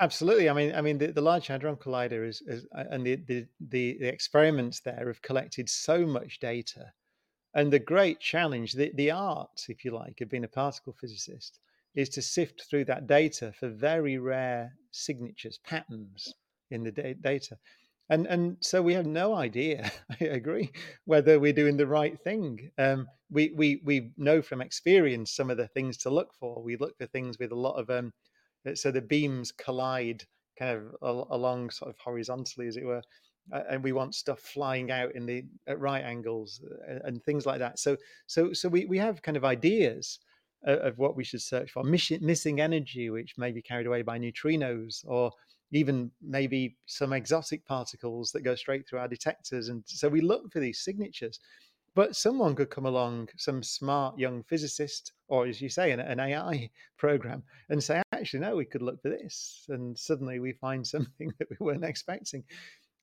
Absolutely. 0.00 0.48
I 0.48 0.52
mean, 0.52 0.74
I 0.74 0.80
mean, 0.80 0.98
the, 0.98 1.08
the 1.12 1.20
Large 1.20 1.46
Hadron 1.48 1.76
Collider 1.76 2.26
is, 2.26 2.42
is 2.46 2.66
uh, 2.76 2.84
and 2.90 3.06
the, 3.06 3.16
the 3.16 3.46
the 3.60 3.96
the 4.00 4.08
experiments 4.08 4.80
there 4.80 5.06
have 5.06 5.22
collected 5.22 5.68
so 5.68 6.04
much 6.06 6.40
data, 6.40 6.92
and 7.54 7.72
the 7.72 7.78
great 7.78 8.20
challenge, 8.20 8.72
the 8.72 8.90
the 8.94 9.10
art, 9.10 9.66
if 9.68 9.84
you 9.84 9.92
like, 9.92 10.20
of 10.20 10.28
being 10.28 10.44
a 10.44 10.48
particle 10.48 10.92
physicist, 10.92 11.60
is 11.94 12.08
to 12.10 12.22
sift 12.22 12.64
through 12.68 12.84
that 12.86 13.06
data 13.06 13.52
for 13.52 13.68
very 13.68 14.18
rare 14.18 14.76
signatures, 14.90 15.58
patterns 15.58 16.34
in 16.70 16.82
the 16.82 16.92
da- 16.92 17.14
data, 17.14 17.58
and 18.10 18.26
and 18.26 18.56
so 18.60 18.82
we 18.82 18.94
have 18.94 19.06
no 19.06 19.34
idea. 19.34 19.90
I 20.20 20.24
agree 20.26 20.72
whether 21.04 21.38
we're 21.38 21.52
doing 21.52 21.76
the 21.76 21.86
right 21.86 22.18
thing. 22.20 22.70
Um, 22.78 23.06
we 23.30 23.52
we 23.56 23.80
we 23.84 24.10
know 24.16 24.42
from 24.42 24.60
experience 24.60 25.32
some 25.32 25.50
of 25.50 25.56
the 25.56 25.68
things 25.68 25.96
to 25.98 26.10
look 26.10 26.34
for. 26.34 26.62
We 26.62 26.76
look 26.76 26.96
for 26.98 27.06
things 27.06 27.38
with 27.38 27.52
a 27.52 27.56
lot 27.56 27.76
of 27.80 27.90
um, 27.90 28.12
so 28.74 28.90
the 28.90 29.02
beams 29.02 29.52
collide 29.52 30.24
kind 30.58 30.78
of 30.78 30.96
al- 31.02 31.28
along 31.30 31.70
sort 31.70 31.90
of 31.90 31.98
horizontally 31.98 32.66
as 32.66 32.76
it 32.76 32.84
were 32.84 32.98
uh, 32.98 33.02
and 33.52 33.82
we 33.82 33.92
want 33.92 34.14
stuff 34.14 34.40
flying 34.40 34.90
out 34.90 35.14
in 35.14 35.26
the 35.26 35.44
at 35.66 35.78
right 35.78 36.04
angles 36.04 36.62
uh, 36.88 36.98
and 37.04 37.22
things 37.22 37.46
like 37.46 37.58
that 37.58 37.78
so 37.78 37.96
so 38.26 38.52
so 38.52 38.68
we, 38.68 38.86
we 38.86 38.98
have 38.98 39.22
kind 39.22 39.36
of 39.36 39.44
ideas 39.44 40.18
of, 40.64 40.78
of 40.78 40.98
what 40.98 41.16
we 41.16 41.24
should 41.24 41.42
search 41.42 41.70
for 41.70 41.84
Miss- 41.84 42.20
missing 42.20 42.60
energy 42.60 43.10
which 43.10 43.34
may 43.36 43.52
be 43.52 43.62
carried 43.62 43.86
away 43.86 44.02
by 44.02 44.18
neutrinos 44.18 45.04
or 45.06 45.30
even 45.72 46.10
maybe 46.22 46.76
some 46.86 47.12
exotic 47.12 47.64
particles 47.66 48.30
that 48.32 48.42
go 48.42 48.54
straight 48.54 48.88
through 48.88 49.00
our 49.00 49.08
detectors 49.08 49.68
and 49.68 49.82
so 49.86 50.08
we 50.08 50.20
look 50.20 50.50
for 50.52 50.60
these 50.60 50.80
signatures 50.80 51.38
but 51.94 52.16
someone 52.16 52.56
could 52.56 52.70
come 52.70 52.86
along, 52.86 53.28
some 53.36 53.62
smart 53.62 54.18
young 54.18 54.42
physicist, 54.42 55.12
or 55.28 55.46
as 55.46 55.60
you 55.60 55.68
say, 55.68 55.92
an, 55.92 56.00
an, 56.00 56.18
AI 56.18 56.68
program, 56.96 57.44
and 57.68 57.82
say, 57.82 58.02
actually, 58.12 58.40
no, 58.40 58.56
we 58.56 58.64
could 58.64 58.82
look 58.82 59.00
for 59.00 59.10
this. 59.10 59.64
And 59.68 59.96
suddenly 59.96 60.40
we 60.40 60.52
find 60.52 60.84
something 60.86 61.32
that 61.38 61.48
we 61.48 61.56
weren't 61.60 61.84
expecting. 61.84 62.42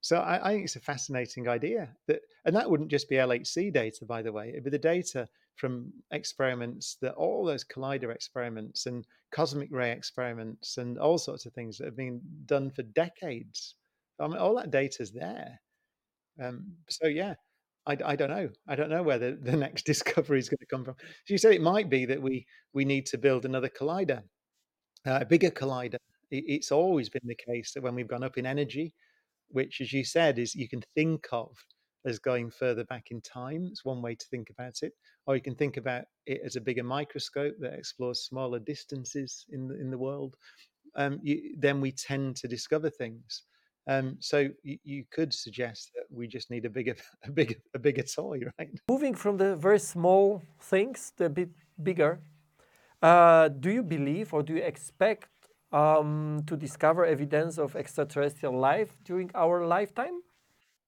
So 0.01 0.17
I, 0.17 0.49
I 0.49 0.51
think 0.51 0.65
it's 0.65 0.75
a 0.75 0.81
fascinating 0.81 1.47
idea. 1.47 1.89
That, 2.07 2.21
and 2.45 2.55
that 2.55 2.69
wouldn't 2.69 2.89
just 2.89 3.07
be 3.09 3.15
LHC 3.15 3.71
data, 3.71 4.05
by 4.05 4.21
the 4.21 4.31
way. 4.31 4.49
It'd 4.49 4.63
be 4.63 4.71
the 4.71 4.77
data 4.79 5.27
from 5.55 5.93
experiments 6.11 6.97
that 7.01 7.13
all 7.13 7.45
those 7.45 7.63
collider 7.63 8.13
experiments 8.13 8.87
and 8.87 9.05
cosmic 9.31 9.69
ray 9.71 9.91
experiments 9.91 10.77
and 10.77 10.97
all 10.97 11.17
sorts 11.17 11.45
of 11.45 11.53
things 11.53 11.77
that 11.77 11.85
have 11.85 11.95
been 11.95 12.19
done 12.45 12.71
for 12.71 12.81
decades. 12.83 13.75
I 14.19 14.27
mean, 14.27 14.37
all 14.37 14.55
that 14.55 14.71
data's 14.71 15.11
there. 15.11 15.59
Um, 16.41 16.71
so 16.89 17.07
yeah, 17.07 17.35
I, 17.85 17.97
I 18.03 18.15
don't 18.15 18.29
know. 18.29 18.49
I 18.67 18.75
don't 18.75 18.89
know 18.89 19.03
where 19.03 19.19
the, 19.19 19.37
the 19.41 19.55
next 19.55 19.85
discovery 19.85 20.39
is 20.39 20.49
going 20.49 20.59
to 20.59 20.65
come 20.65 20.83
from. 20.83 20.95
So 20.99 21.33
you 21.33 21.37
said 21.37 21.53
it 21.53 21.61
might 21.61 21.89
be 21.89 22.05
that 22.05 22.21
we 22.21 22.45
we 22.73 22.85
need 22.85 23.05
to 23.07 23.17
build 23.17 23.45
another 23.45 23.69
collider, 23.69 24.23
uh, 25.05 25.19
a 25.21 25.25
bigger 25.25 25.51
collider. 25.51 25.97
It, 26.31 26.43
it's 26.47 26.71
always 26.71 27.09
been 27.09 27.21
the 27.25 27.35
case 27.35 27.73
that 27.73 27.83
when 27.83 27.95
we've 27.95 28.07
gone 28.07 28.23
up 28.23 28.37
in 28.37 28.45
energy, 28.45 28.93
which, 29.51 29.81
as 29.81 29.93
you 29.93 30.03
said, 30.03 30.39
is 30.39 30.55
you 30.55 30.67
can 30.67 30.81
think 30.95 31.27
of 31.31 31.55
as 32.05 32.19
going 32.19 32.49
further 32.49 32.83
back 32.85 33.11
in 33.11 33.21
time. 33.21 33.67
It's 33.71 33.85
one 33.85 34.01
way 34.01 34.15
to 34.15 34.27
think 34.27 34.49
about 34.49 34.81
it. 34.81 34.93
Or 35.27 35.35
you 35.35 35.41
can 35.41 35.55
think 35.55 35.77
about 35.77 36.05
it 36.25 36.41
as 36.43 36.55
a 36.55 36.61
bigger 36.61 36.83
microscope 36.83 37.55
that 37.59 37.73
explores 37.73 38.25
smaller 38.25 38.59
distances 38.59 39.45
in 39.49 39.67
the, 39.67 39.79
in 39.79 39.91
the 39.91 39.97
world. 39.97 40.35
Um, 40.95 41.19
you, 41.21 41.55
then 41.57 41.79
we 41.79 41.91
tend 41.91 42.35
to 42.37 42.47
discover 42.47 42.89
things. 42.89 43.43
Um, 43.87 44.17
so 44.19 44.49
you, 44.63 44.77
you 44.83 45.03
could 45.11 45.33
suggest 45.33 45.91
that 45.95 46.05
we 46.09 46.27
just 46.27 46.49
need 46.49 46.65
a 46.65 46.69
bigger, 46.69 46.95
a 47.25 47.31
bigger, 47.31 47.55
a 47.73 47.79
bigger 47.79 48.03
toy, 48.03 48.41
right? 48.59 48.69
Moving 48.89 49.15
from 49.15 49.37
the 49.37 49.55
very 49.55 49.79
small 49.79 50.41
things, 50.59 51.13
the 51.17 51.29
bit 51.29 51.49
bigger. 51.81 52.19
Uh, 53.01 53.47
do 53.47 53.71
you 53.71 53.83
believe 53.83 54.33
or 54.33 54.43
do 54.43 54.53
you 54.53 54.61
expect 54.61 55.27
um, 55.71 56.43
to 56.47 56.57
discover 56.57 57.05
evidence 57.05 57.57
of 57.57 57.75
extraterrestrial 57.75 58.57
life 58.57 58.95
during 59.03 59.31
our 59.35 59.65
lifetime? 59.65 60.21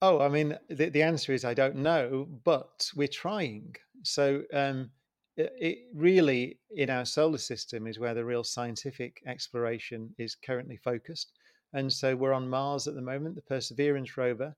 Oh, 0.01 0.19
I 0.19 0.27
mean, 0.29 0.57
the, 0.69 0.89
the 0.89 1.01
answer 1.01 1.33
is 1.33 1.45
I 1.45 1.53
don't 1.53 1.77
know, 1.77 2.27
but 2.43 2.91
we're 2.95 3.07
trying. 3.07 3.75
So, 4.03 4.43
um, 4.53 4.91
it, 5.37 5.53
it 5.57 5.77
really 5.95 6.59
in 6.75 6.89
our 6.89 7.05
solar 7.05 7.37
system 7.37 7.87
is 7.87 7.99
where 7.99 8.13
the 8.13 8.25
real 8.25 8.43
scientific 8.43 9.21
exploration 9.25 10.13
is 10.17 10.35
currently 10.35 10.77
focused. 10.77 11.31
And 11.73 11.91
so 11.91 12.15
we're 12.15 12.33
on 12.33 12.49
Mars 12.49 12.87
at 12.87 12.95
the 12.95 13.01
moment. 13.01 13.35
The 13.35 13.41
Perseverance 13.41 14.15
rover 14.17 14.55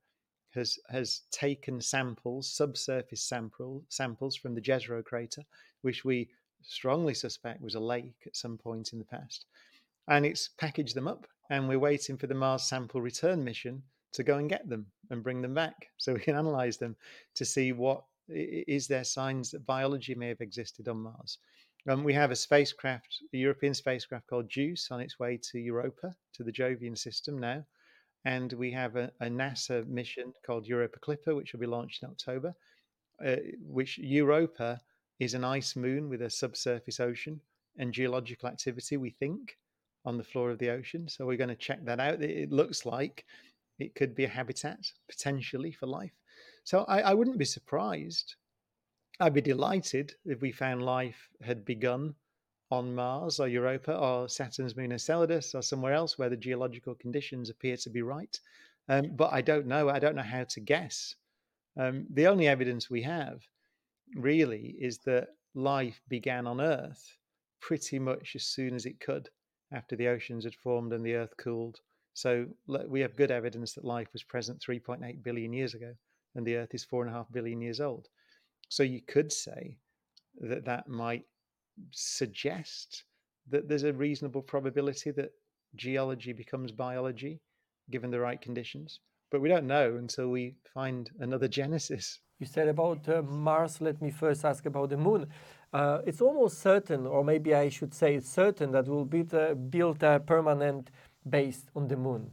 has 0.53 0.79
has 0.89 1.21
taken 1.31 1.79
samples, 1.81 2.51
subsurface 2.51 3.21
sample 3.21 3.83
samples 3.89 4.35
from 4.35 4.55
the 4.55 4.61
Jezero 4.61 5.03
crater, 5.03 5.43
which 5.81 6.03
we 6.03 6.29
strongly 6.61 7.13
suspect 7.13 7.61
was 7.61 7.75
a 7.75 7.79
lake 7.79 8.23
at 8.25 8.35
some 8.35 8.57
point 8.57 8.91
in 8.93 8.99
the 8.99 9.05
past, 9.05 9.45
and 10.07 10.25
it's 10.25 10.49
packaged 10.57 10.95
them 10.95 11.07
up. 11.07 11.27
And 11.49 11.67
we're 11.67 11.79
waiting 11.79 12.17
for 12.17 12.27
the 12.27 12.33
Mars 12.33 12.63
sample 12.63 13.01
return 13.01 13.43
mission 13.43 13.83
to 14.13 14.23
go 14.23 14.37
and 14.37 14.49
get 14.49 14.67
them 14.67 14.87
and 15.09 15.23
bring 15.23 15.41
them 15.41 15.53
back, 15.53 15.89
so 15.97 16.13
we 16.13 16.19
can 16.19 16.35
analyze 16.35 16.77
them 16.77 16.95
to 17.35 17.45
see 17.45 17.71
what 17.71 18.03
is 18.27 18.87
there 18.87 19.03
signs 19.03 19.51
that 19.51 19.67
biology 19.67 20.15
may 20.15 20.29
have 20.29 20.41
existed 20.41 20.87
on 20.87 20.97
Mars. 20.97 21.37
Um, 21.87 22.03
we 22.03 22.13
have 22.13 22.31
a 22.31 22.35
spacecraft, 22.35 23.21
a 23.31 23.37
European 23.37 23.75
spacecraft 23.75 24.25
called 24.25 24.49
JUICE, 24.49 24.89
on 24.89 24.99
its 24.99 25.19
way 25.19 25.39
to 25.51 25.59
Europa, 25.59 26.15
to 26.33 26.43
the 26.43 26.51
Jovian 26.51 26.97
system 26.97 27.37
now. 27.37 27.63
And 28.25 28.51
we 28.53 28.71
have 28.71 28.95
a, 28.95 29.11
a 29.19 29.27
NASA 29.27 29.85
mission 29.87 30.33
called 30.43 30.65
Europa 30.65 30.97
Clipper, 30.97 31.35
which 31.35 31.53
will 31.53 31.59
be 31.59 31.67
launched 31.67 32.01
in 32.01 32.09
October. 32.09 32.55
Uh, 33.23 33.37
which 33.61 33.97
Europa 33.97 34.81
is 35.19 35.33
an 35.33 35.45
ice 35.45 35.77
moon 35.77 36.09
with 36.09 36.21
a 36.21 36.29
subsurface 36.29 36.99
ocean 36.99 37.39
and 37.77 37.93
geological 37.93 38.49
activity, 38.49 38.97
we 38.97 39.09
think, 39.09 39.57
on 40.05 40.17
the 40.17 40.23
floor 40.23 40.51
of 40.51 40.59
the 40.59 40.69
ocean. 40.69 41.07
So 41.09 41.25
we're 41.25 41.37
going 41.37 41.49
to 41.49 41.55
check 41.55 41.83
that 41.85 41.99
out. 41.99 42.21
It 42.21 42.51
looks 42.51 42.85
like 42.85 43.25
it 43.79 43.95
could 43.95 44.15
be 44.15 44.25
a 44.25 44.29
habitat 44.29 44.79
potentially 45.09 45.71
for 45.71 45.87
life. 45.87 46.13
So 46.63 46.85
I, 46.87 47.01
I 47.01 47.13
wouldn't 47.13 47.37
be 47.37 47.45
surprised 47.45 48.35
I'd 49.19 49.33
be 49.33 49.41
delighted 49.41 50.13
if 50.25 50.41
we 50.41 50.51
found 50.51 50.83
life 50.83 51.29
had 51.41 51.63
begun 51.63 52.15
on 52.69 52.93
Mars 52.93 53.39
or 53.39 53.47
Europa 53.47 53.97
or 53.97 54.27
Saturn's 54.27 54.75
moon 54.75 54.91
Enceladus 54.91 55.55
or 55.55 55.61
somewhere 55.61 55.93
else 55.93 56.17
where 56.17 56.29
the 56.29 56.35
geological 56.35 56.95
conditions 56.95 57.49
appear 57.49 57.77
to 57.77 57.89
be 57.89 58.01
right. 58.01 58.37
Um, 58.89 59.15
but 59.15 59.31
I 59.31 59.41
don't 59.41 59.67
know. 59.67 59.89
I 59.89 59.99
don't 59.99 60.15
know 60.15 60.21
how 60.21 60.43
to 60.43 60.59
guess. 60.59 61.15
Um, 61.77 62.07
the 62.09 62.27
only 62.27 62.47
evidence 62.47 62.89
we 62.89 63.03
have 63.03 63.41
really 64.15 64.75
is 64.79 64.97
that 64.99 65.29
life 65.53 66.01
began 66.09 66.45
on 66.45 66.59
Earth 66.59 67.17
pretty 67.61 67.99
much 67.99 68.35
as 68.35 68.43
soon 68.43 68.75
as 68.75 68.85
it 68.85 68.99
could 68.99 69.29
after 69.75 69.95
the 69.95 70.07
oceans 70.07 70.45
had 70.45 70.55
formed 70.55 70.93
and 70.93 71.05
the 71.05 71.15
Earth 71.15 71.35
cooled. 71.37 71.79
So 72.13 72.47
we 72.65 73.01
have 73.01 73.17
good 73.17 73.29
evidence 73.29 73.73
that 73.73 73.83
life 73.83 74.07
was 74.13 74.23
present 74.23 74.63
3.8 74.65 75.21
billion 75.21 75.51
years 75.51 75.73
ago, 75.73 75.93
and 76.33 76.47
the 76.47 76.55
Earth 76.55 76.73
is 76.73 76.85
4.5 76.85 77.25
billion 77.33 77.61
years 77.61 77.81
old. 77.81 78.07
So 78.69 78.83
you 78.83 79.01
could 79.01 79.33
say 79.33 79.77
that 80.39 80.63
that 80.65 80.87
might 80.87 81.25
suggest 81.91 83.03
that 83.49 83.67
there's 83.67 83.83
a 83.83 83.93
reasonable 83.93 84.41
probability 84.41 85.11
that 85.11 85.31
geology 85.75 86.31
becomes 86.31 86.71
biology 86.71 87.41
given 87.91 88.11
the 88.11 88.19
right 88.19 88.41
conditions. 88.41 89.01
But 89.29 89.41
we 89.41 89.49
don't 89.49 89.67
know 89.67 89.97
until 89.97 90.29
we 90.29 90.55
find 90.73 91.11
another 91.19 91.47
genesis. 91.59 92.19
You 92.39 92.45
said 92.45 92.67
about 92.67 93.07
uh, 93.07 93.21
Mars. 93.21 93.79
Let 93.81 94.01
me 94.01 94.11
first 94.11 94.43
ask 94.43 94.65
about 94.65 94.89
the 94.89 94.97
moon. 94.97 95.27
Uh, 95.71 95.99
it's 96.05 96.21
almost 96.21 96.59
certain, 96.59 97.05
or 97.05 97.23
maybe 97.23 97.53
I 97.55 97.69
should 97.69 97.93
say 97.93 98.15
it's 98.15 98.29
certain, 98.29 98.71
that 98.71 98.87
we'll 98.87 99.05
be 99.05 99.23
the, 99.23 99.55
build 99.55 100.03
a 100.03 100.19
permanent 100.19 100.91
base 101.29 101.65
on 101.75 101.87
the 101.87 101.97
moon. 101.97 102.31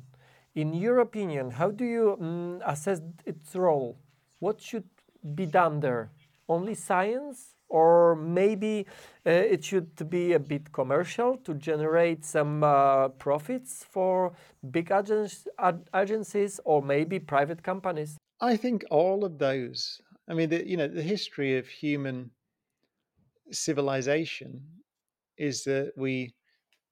In 0.54 0.74
your 0.74 0.98
opinion, 0.98 1.50
how 1.50 1.70
do 1.70 1.84
you 1.84 2.16
um, 2.20 2.62
assess 2.66 3.00
its 3.24 3.54
role? 3.56 3.98
What 4.40 4.60
should 4.60 4.88
be 5.34 5.46
done 5.46 5.80
there? 5.80 6.10
only 6.48 6.74
science 6.74 7.54
or 7.68 8.14
maybe 8.16 8.86
uh, 9.26 9.30
it 9.30 9.64
should 9.64 10.10
be 10.10 10.34
a 10.34 10.38
bit 10.38 10.72
commercial 10.72 11.36
to 11.38 11.54
generate 11.54 12.24
some 12.24 12.62
uh, 12.62 13.08
profits 13.08 13.84
for 13.90 14.32
big 14.70 14.90
agen- 14.90 15.30
agencies 15.94 16.60
or 16.64 16.82
maybe 16.82 17.18
private 17.18 17.62
companies 17.62 18.18
i 18.42 18.56
think 18.56 18.84
all 18.90 19.24
of 19.24 19.38
those 19.38 20.00
i 20.28 20.34
mean 20.34 20.50
the, 20.50 20.68
you 20.68 20.76
know 20.76 20.88
the 20.88 21.02
history 21.02 21.58
of 21.58 21.66
human 21.68 22.30
civilization 23.50 24.62
is 25.38 25.64
that 25.64 25.92
we 25.96 26.34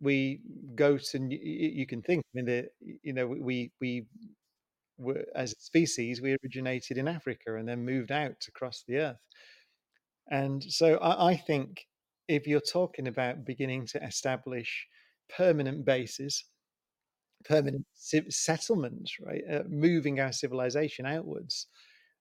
we 0.01 0.41
go 0.75 0.99
to 0.99 1.19
you 1.31 1.87
can 1.87 2.03
think 2.03 2.23
i 2.25 2.31
mean 2.35 2.47
the, 2.47 2.69
you 3.03 3.13
know 3.13 3.27
we 3.27 3.73
we 3.81 4.07
were, 4.99 5.25
as 5.35 5.53
a 5.53 5.61
species 5.61 6.21
we 6.21 6.37
originated 6.45 6.99
in 6.99 7.09
africa 7.09 7.57
and 7.57 7.69
then 7.69 7.85
moved 7.85 8.13
out 8.13 8.45
across 8.49 8.85
the 8.87 8.97
earth. 8.99 9.21
And 10.31 10.63
so 10.63 10.97
I, 10.99 11.31
I 11.31 11.37
think 11.37 11.87
if 12.29 12.47
you're 12.47 12.61
talking 12.61 13.09
about 13.09 13.45
beginning 13.45 13.87
to 13.89 14.05
establish 14.05 14.87
permanent 15.37 15.85
bases, 15.85 16.45
permanent 17.45 17.87
settlement, 17.95 19.11
right, 19.21 19.43
uh, 19.51 19.63
moving 19.69 20.21
our 20.21 20.33
civilization 20.33 21.07
outwards, 21.07 21.67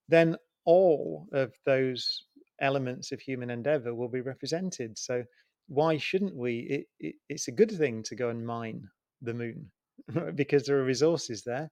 then 0.07 0.35
all 0.65 1.27
of 1.33 1.53
those 1.65 2.25
elements 2.61 3.11
of 3.11 3.19
human 3.19 3.49
endeavor 3.49 3.93
will 3.93 4.09
be 4.09 4.21
represented. 4.21 4.97
So 4.97 5.23
why 5.67 5.97
shouldn't 5.97 6.35
we? 6.35 6.59
It, 6.59 6.85
it, 6.99 7.15
it's 7.29 7.47
a 7.47 7.53
good 7.53 7.71
thing 7.71 8.03
to 8.03 8.15
go 8.15 8.29
and 8.29 8.45
mine 8.45 8.87
the 9.21 9.33
moon 9.33 9.71
because 10.35 10.65
there 10.65 10.77
are 10.77 10.83
resources 10.83 11.43
there. 11.43 11.69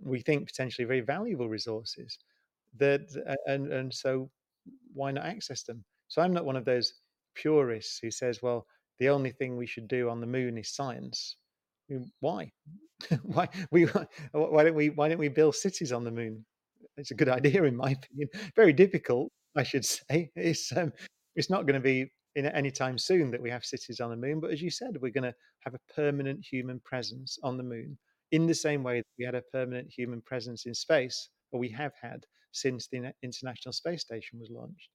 We 0.00 0.20
think 0.20 0.46
potentially 0.46 0.86
very 0.86 1.00
valuable 1.00 1.48
resources. 1.48 2.18
That 2.76 3.02
and 3.46 3.72
and 3.72 3.92
so 3.92 4.30
why 4.92 5.10
not 5.10 5.24
access 5.24 5.62
them? 5.62 5.84
So 6.08 6.22
I'm 6.22 6.32
not 6.32 6.44
one 6.44 6.56
of 6.56 6.64
those 6.64 6.94
purists 7.34 7.98
who 7.98 8.10
says, 8.10 8.42
well, 8.42 8.66
the 8.98 9.08
only 9.08 9.30
thing 9.30 9.56
we 9.56 9.66
should 9.66 9.88
do 9.88 10.08
on 10.08 10.20
the 10.20 10.26
moon 10.26 10.58
is 10.58 10.74
science. 10.74 11.36
Mean, 11.88 12.10
why? 12.20 12.50
why 13.22 13.48
we 13.70 13.84
why 14.32 14.64
don't 14.64 14.74
we 14.74 14.90
why 14.90 15.08
don't 15.08 15.18
we 15.18 15.28
build 15.28 15.54
cities 15.54 15.92
on 15.92 16.04
the 16.04 16.10
moon? 16.10 16.44
It's 16.96 17.10
a 17.10 17.14
good 17.14 17.28
idea 17.28 17.64
in 17.64 17.76
my 17.76 17.90
opinion. 17.90 18.28
Very 18.56 18.72
difficult, 18.72 19.30
I 19.56 19.62
should 19.62 19.84
say. 20.10 20.30
It's 20.34 20.76
um, 20.76 20.92
it's 21.36 21.50
not 21.50 21.66
going 21.66 21.74
to 21.74 21.80
be 21.80 22.10
in 22.34 22.46
any 22.46 22.70
time 22.70 22.98
soon 22.98 23.30
that 23.30 23.42
we 23.42 23.50
have 23.50 23.64
cities 23.64 24.00
on 24.00 24.10
the 24.10 24.16
moon. 24.16 24.40
But 24.40 24.50
as 24.50 24.62
you 24.62 24.70
said, 24.70 24.96
we're 25.00 25.12
going 25.12 25.24
to 25.24 25.34
have 25.60 25.74
a 25.74 25.92
permanent 25.94 26.44
human 26.44 26.80
presence 26.84 27.38
on 27.42 27.56
the 27.56 27.62
moon 27.62 27.96
in 28.32 28.46
the 28.46 28.54
same 28.54 28.82
way 28.82 28.98
that 28.98 29.14
we 29.18 29.24
had 29.24 29.34
a 29.34 29.42
permanent 29.52 29.90
human 29.90 30.20
presence 30.20 30.66
in 30.66 30.74
space, 30.74 31.30
or 31.50 31.58
we 31.58 31.70
have 31.70 31.92
had 32.00 32.24
since 32.52 32.88
the 32.88 33.12
International 33.22 33.72
Space 33.72 34.02
Station 34.02 34.38
was 34.38 34.50
launched. 34.50 34.90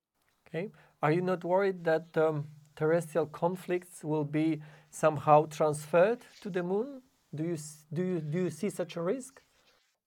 Okay. 0.48 0.70
Are 1.02 1.12
you 1.12 1.22
not 1.22 1.44
worried 1.44 1.84
that 1.86 2.06
um, 2.16 2.48
terrestrial 2.76 3.26
conflicts 3.26 4.04
will 4.04 4.24
be 4.24 4.62
somehow 4.94 5.46
transferred 5.48 6.20
to 6.42 6.50
the 6.50 6.64
moon? 6.64 7.02
Do 7.34 7.44
you, 7.44 7.58
do 7.92 8.04
you, 8.04 8.20
do 8.20 8.44
you 8.44 8.50
see 8.50 8.70
such 8.70 8.96
a 8.96 9.02
risk? 9.02 9.42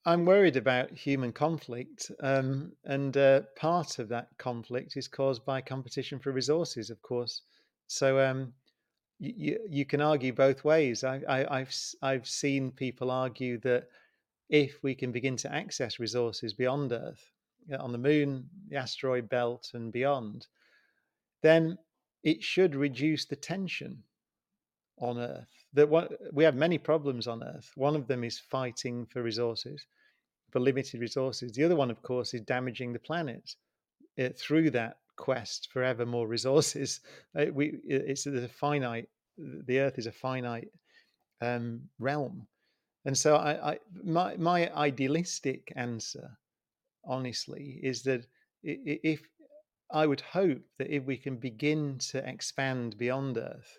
I'm 0.04 0.24
worried 0.24 0.56
about 0.56 0.92
human 0.92 1.32
conflict, 1.32 2.12
um, 2.22 2.70
and 2.84 3.16
uh, 3.16 3.40
part 3.56 3.98
of 3.98 4.08
that 4.10 4.28
conflict 4.38 4.96
is 4.96 5.08
caused 5.08 5.44
by 5.44 5.60
competition 5.60 6.20
for 6.20 6.30
resources, 6.30 6.90
of 6.90 7.02
course. 7.02 7.42
So 7.88 8.20
um, 8.20 8.52
you, 9.18 9.58
you 9.68 9.84
can 9.84 10.00
argue 10.00 10.32
both 10.32 10.62
ways. 10.62 11.02
I, 11.02 11.22
I, 11.28 11.58
I've 11.58 11.74
I've 12.02 12.28
seen 12.28 12.70
people 12.70 13.10
argue 13.10 13.58
that 13.60 13.88
if 14.48 14.80
we 14.84 14.94
can 14.94 15.10
begin 15.10 15.36
to 15.38 15.52
access 15.52 15.98
resources 15.98 16.54
beyond 16.54 16.92
Earth, 16.92 17.32
on 17.80 17.90
the 17.90 17.98
moon, 17.98 18.48
the 18.68 18.76
asteroid 18.76 19.28
belt, 19.28 19.72
and 19.74 19.92
beyond, 19.92 20.46
then 21.42 21.76
it 22.22 22.44
should 22.44 22.76
reduce 22.76 23.24
the 23.24 23.34
tension 23.34 24.04
on 24.98 25.18
Earth. 25.18 25.46
That 25.74 25.88
we 26.32 26.44
have 26.44 26.54
many 26.54 26.78
problems 26.78 27.26
on 27.26 27.42
Earth. 27.42 27.70
One 27.74 27.96
of 27.96 28.06
them 28.06 28.24
is 28.24 28.38
fighting 28.38 29.06
for 29.06 29.22
resources, 29.22 29.84
for 30.50 30.60
limited 30.60 31.00
resources. 31.00 31.52
The 31.52 31.64
other 31.64 31.76
one, 31.76 31.90
of 31.90 32.02
course, 32.02 32.34
is 32.34 32.40
damaging 32.42 32.92
the 32.92 32.98
planet 32.98 33.54
it, 34.16 34.32
uh, 34.32 34.34
through 34.38 34.70
that 34.70 34.96
quest 35.16 35.68
for 35.72 35.82
ever 35.82 36.06
more 36.06 36.26
resources. 36.26 37.00
It, 37.34 37.48
uh, 37.48 37.52
we, 37.52 37.78
it's 37.84 38.26
a 38.26 38.48
finite. 38.48 39.08
The 39.38 39.80
Earth 39.80 39.98
is 39.98 40.06
a 40.06 40.12
finite 40.12 40.68
um, 41.42 41.82
realm, 41.98 42.46
and 43.04 43.16
so 43.16 43.36
I, 43.36 43.72
I, 43.72 43.78
my 44.02 44.36
my 44.36 44.72
idealistic 44.74 45.70
answer 45.76 46.38
honestly, 47.06 47.80
is 47.82 48.02
that 48.02 48.26
if 48.62 49.20
I 49.90 50.06
would 50.06 50.20
hope 50.20 50.62
that 50.78 50.90
if 50.90 51.04
we 51.04 51.16
can 51.16 51.36
begin 51.36 51.98
to 52.10 52.28
expand 52.28 52.98
beyond 52.98 53.38
Earth, 53.38 53.78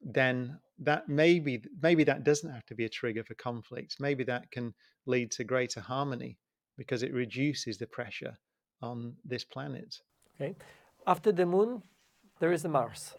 then 0.00 0.58
that 0.78 1.08
maybe 1.08 1.62
maybe 1.82 2.04
that 2.04 2.24
doesn't 2.24 2.52
have 2.52 2.66
to 2.66 2.74
be 2.74 2.84
a 2.84 2.88
trigger 2.88 3.24
for 3.24 3.34
conflict. 3.34 3.96
Maybe 3.98 4.24
that 4.24 4.50
can 4.50 4.74
lead 5.06 5.30
to 5.32 5.44
greater 5.44 5.80
harmony 5.80 6.38
because 6.76 7.02
it 7.02 7.12
reduces 7.12 7.78
the 7.78 7.86
pressure 7.86 8.36
on 8.82 9.14
this 9.24 9.44
planet. 9.44 10.00
Okay. 10.34 10.54
After 11.06 11.32
the 11.32 11.46
moon, 11.46 11.82
there 12.40 12.52
is 12.52 12.64
Mars. 12.64 13.14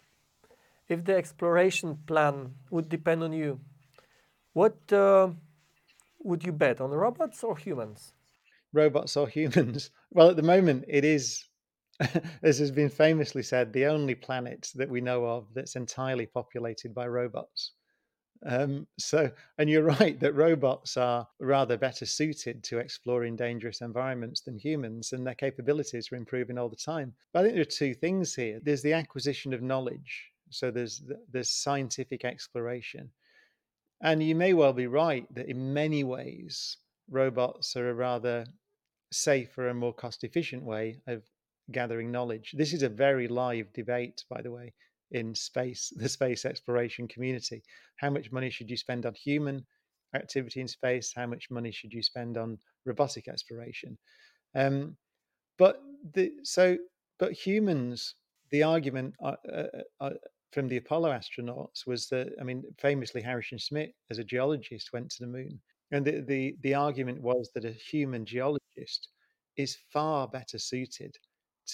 If 0.88 1.04
the 1.04 1.16
exploration 1.16 1.98
plan 2.06 2.54
would 2.70 2.88
depend 2.88 3.22
on 3.22 3.32
you, 3.32 3.60
what 4.52 4.92
uh, 4.92 5.28
would 6.20 6.44
you 6.44 6.52
bet 6.52 6.80
on 6.80 6.90
robots 6.90 7.42
or 7.44 7.56
humans? 7.56 8.12
Robots 8.72 9.16
or 9.16 9.28
humans? 9.28 9.90
Well, 10.10 10.30
at 10.30 10.36
the 10.36 10.42
moment, 10.42 10.84
it 10.88 11.04
is, 11.04 11.44
as 12.42 12.58
has 12.58 12.70
been 12.70 12.88
famously 12.88 13.42
said, 13.42 13.72
the 13.72 13.86
only 13.86 14.14
planet 14.14 14.70
that 14.74 14.88
we 14.88 15.00
know 15.00 15.24
of 15.24 15.46
that's 15.54 15.76
entirely 15.76 16.26
populated 16.26 16.94
by 16.94 17.06
robots. 17.06 17.72
Um, 18.46 18.86
so, 18.98 19.30
and 19.58 19.68
you're 19.68 19.82
right 19.82 20.18
that 20.20 20.34
robots 20.34 20.96
are 20.96 21.26
rather 21.40 21.76
better 21.76 22.06
suited 22.06 22.62
to 22.64 22.78
exploring 22.78 23.36
dangerous 23.36 23.80
environments 23.80 24.42
than 24.42 24.58
humans, 24.58 25.12
and 25.12 25.26
their 25.26 25.34
capabilities 25.34 26.12
are 26.12 26.16
improving 26.16 26.58
all 26.58 26.68
the 26.68 26.76
time. 26.76 27.14
But 27.32 27.40
I 27.40 27.42
think 27.42 27.54
there 27.54 27.62
are 27.62 27.64
two 27.64 27.94
things 27.94 28.34
here. 28.34 28.60
There's 28.62 28.82
the 28.82 28.92
acquisition 28.92 29.52
of 29.52 29.62
knowledge, 29.62 30.30
so 30.50 30.70
there's 30.70 31.02
there's 31.32 31.50
scientific 31.50 32.24
exploration, 32.24 33.10
and 34.02 34.22
you 34.22 34.36
may 34.36 34.54
well 34.54 34.72
be 34.72 34.86
right 34.86 35.26
that 35.34 35.48
in 35.48 35.74
many 35.74 36.04
ways 36.04 36.76
robots 37.10 37.74
are 37.74 37.90
a 37.90 37.94
rather 37.94 38.46
safer 39.10 39.68
and 39.68 39.78
more 39.78 39.94
cost 39.94 40.22
efficient 40.22 40.62
way 40.62 41.00
of 41.06 41.22
gathering 41.70 42.10
knowledge. 42.10 42.54
This 42.56 42.72
is 42.72 42.82
a 42.82 42.88
very 42.88 43.28
live 43.28 43.72
debate, 43.72 44.24
by 44.30 44.42
the 44.42 44.50
way, 44.50 44.72
in 45.10 45.34
space, 45.34 45.92
the 45.96 46.08
space 46.08 46.44
exploration 46.44 47.08
community. 47.08 47.62
How 47.96 48.10
much 48.10 48.32
money 48.32 48.50
should 48.50 48.70
you 48.70 48.76
spend 48.76 49.06
on 49.06 49.14
human 49.14 49.66
activity 50.14 50.60
in 50.60 50.68
space? 50.68 51.12
How 51.14 51.26
much 51.26 51.50
money 51.50 51.72
should 51.72 51.92
you 51.92 52.02
spend 52.02 52.36
on 52.36 52.58
robotic 52.84 53.28
exploration? 53.28 53.98
Um, 54.54 54.96
but 55.58 55.80
the 56.14 56.32
so 56.44 56.78
but 57.18 57.32
humans, 57.32 58.14
the 58.50 58.62
argument 58.62 59.14
uh, 59.22 59.34
uh, 59.52 59.66
uh, 60.00 60.10
from 60.52 60.68
the 60.68 60.76
Apollo 60.76 61.10
astronauts 61.10 61.86
was 61.86 62.06
that 62.08 62.28
I 62.40 62.44
mean, 62.44 62.62
famously 62.78 63.20
Harrison 63.20 63.58
Schmitt, 63.58 63.94
as 64.10 64.18
a 64.18 64.24
geologist, 64.24 64.92
went 64.92 65.10
to 65.10 65.24
the 65.24 65.26
moon, 65.26 65.60
and 65.90 66.04
the 66.04 66.20
the, 66.20 66.56
the 66.62 66.74
argument 66.74 67.20
was 67.20 67.50
that 67.54 67.64
a 67.64 67.72
human 67.72 68.24
geologist 68.24 69.08
is 69.56 69.76
far 69.92 70.28
better 70.28 70.58
suited 70.58 71.16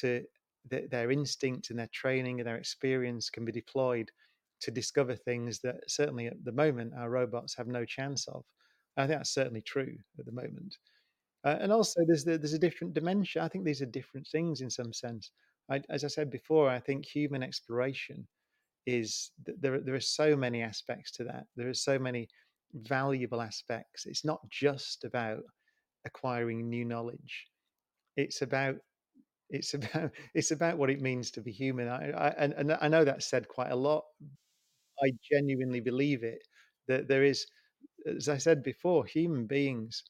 to 0.01 0.23
th- 0.71 0.91
their 0.91 1.11
instinct 1.11 1.71
and 1.71 1.79
their 1.79 1.91
training 1.93 2.41
and 2.41 2.47
their 2.47 2.57
experience 2.57 3.31
can 3.31 3.45
be 3.45 3.53
deployed 3.53 4.11
to 4.61 4.71
discover 4.71 5.15
things 5.15 5.61
that 5.61 5.77
certainly 5.89 6.27
at 6.27 6.43
the 6.45 6.53
moment 6.53 6.93
our 6.97 7.11
robots 7.11 7.55
have 7.57 7.67
no 7.67 7.85
chance 7.85 8.27
of. 8.29 8.45
I 8.97 9.07
think 9.07 9.19
that's 9.19 9.35
certainly 9.35 9.63
true 9.63 9.97
at 10.19 10.27
the 10.27 10.33
moment. 10.33 10.77
Uh, 11.45 11.59
and 11.61 11.73
also, 11.73 12.01
there's 12.07 12.25
the, 12.25 12.39
there's 12.39 12.55
a 12.55 12.59
different 12.59 12.95
dimension. 12.95 13.43
I 13.43 13.49
think 13.49 13.65
these 13.65 13.83
are 13.83 13.87
different 13.87 14.27
things 14.27 14.63
in 14.63 14.71
some 14.71 14.93
sense. 14.93 15.31
I, 15.71 15.83
as 15.91 16.05
I 16.05 16.09
said 16.09 16.31
before, 16.31 16.71
I 16.71 16.79
think 16.79 17.05
human 17.05 17.43
exploration 17.43 18.27
is 18.87 19.31
there. 19.45 19.81
There 19.81 19.95
are 19.95 20.01
so 20.01 20.37
many 20.37 20.63
aspects 20.63 21.11
to 21.13 21.25
that. 21.25 21.45
There 21.57 21.69
are 21.69 21.75
so 21.75 21.99
many 21.99 22.29
valuable 22.75 23.43
aspects. 23.43 24.07
It's 24.07 24.25
not 24.25 24.41
just 24.49 25.05
about 25.05 25.43
acquiring 26.07 26.69
new 26.69 26.85
knowledge. 26.85 27.47
It's 28.17 28.43
about 28.43 28.77
it's 29.51 29.75
about 29.75 30.11
it's 30.35 30.51
about 30.51 30.79
what 30.79 30.91
it 30.91 31.01
means 31.01 31.31
to 31.33 31.41
be 31.41 31.53
human. 31.53 31.89
I, 31.89 32.11
I 32.13 32.29
and, 32.39 32.53
and 32.55 32.73
I 32.81 32.89
know 32.89 33.05
that's 33.05 33.27
said 33.31 33.49
quite 33.49 33.71
a 33.73 33.77
lot. 33.77 34.05
I 35.03 35.13
genuinely 35.31 35.81
believe 35.81 36.23
it 36.25 36.43
that 36.89 37.09
there 37.09 37.25
is, 37.25 37.47
as 38.07 38.29
I 38.29 38.39
said 38.39 38.63
before, 38.63 39.05
human 39.07 39.47
beings 39.47 40.05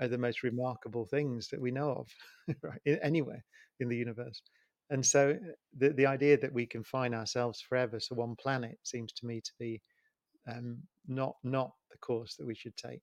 are 0.00 0.08
the 0.08 0.18
most 0.18 0.42
remarkable 0.42 1.06
things 1.06 1.48
that 1.48 1.60
we 1.60 1.70
know 1.70 1.92
of, 1.92 2.56
right? 2.62 2.80
Anywhere 3.02 3.44
in 3.80 3.88
the 3.88 3.96
universe. 3.96 4.42
And 4.90 5.04
so 5.06 5.32
uh, 5.32 5.52
the 5.76 5.90
the 5.90 6.06
idea 6.06 6.38
that 6.38 6.52
we 6.52 6.66
can 6.66 6.84
find 6.84 7.14
ourselves 7.14 7.60
forever 7.60 8.00
to 8.00 8.14
one 8.14 8.36
planet 8.36 8.78
seems 8.84 9.12
to 9.14 9.26
me 9.26 9.40
to 9.42 9.52
be 9.58 9.82
um, 10.48 10.78
not 11.08 11.36
not 11.44 11.72
the 11.92 11.98
course 11.98 12.36
that 12.36 12.46
we 12.46 12.54
should 12.56 12.76
take. 12.76 13.02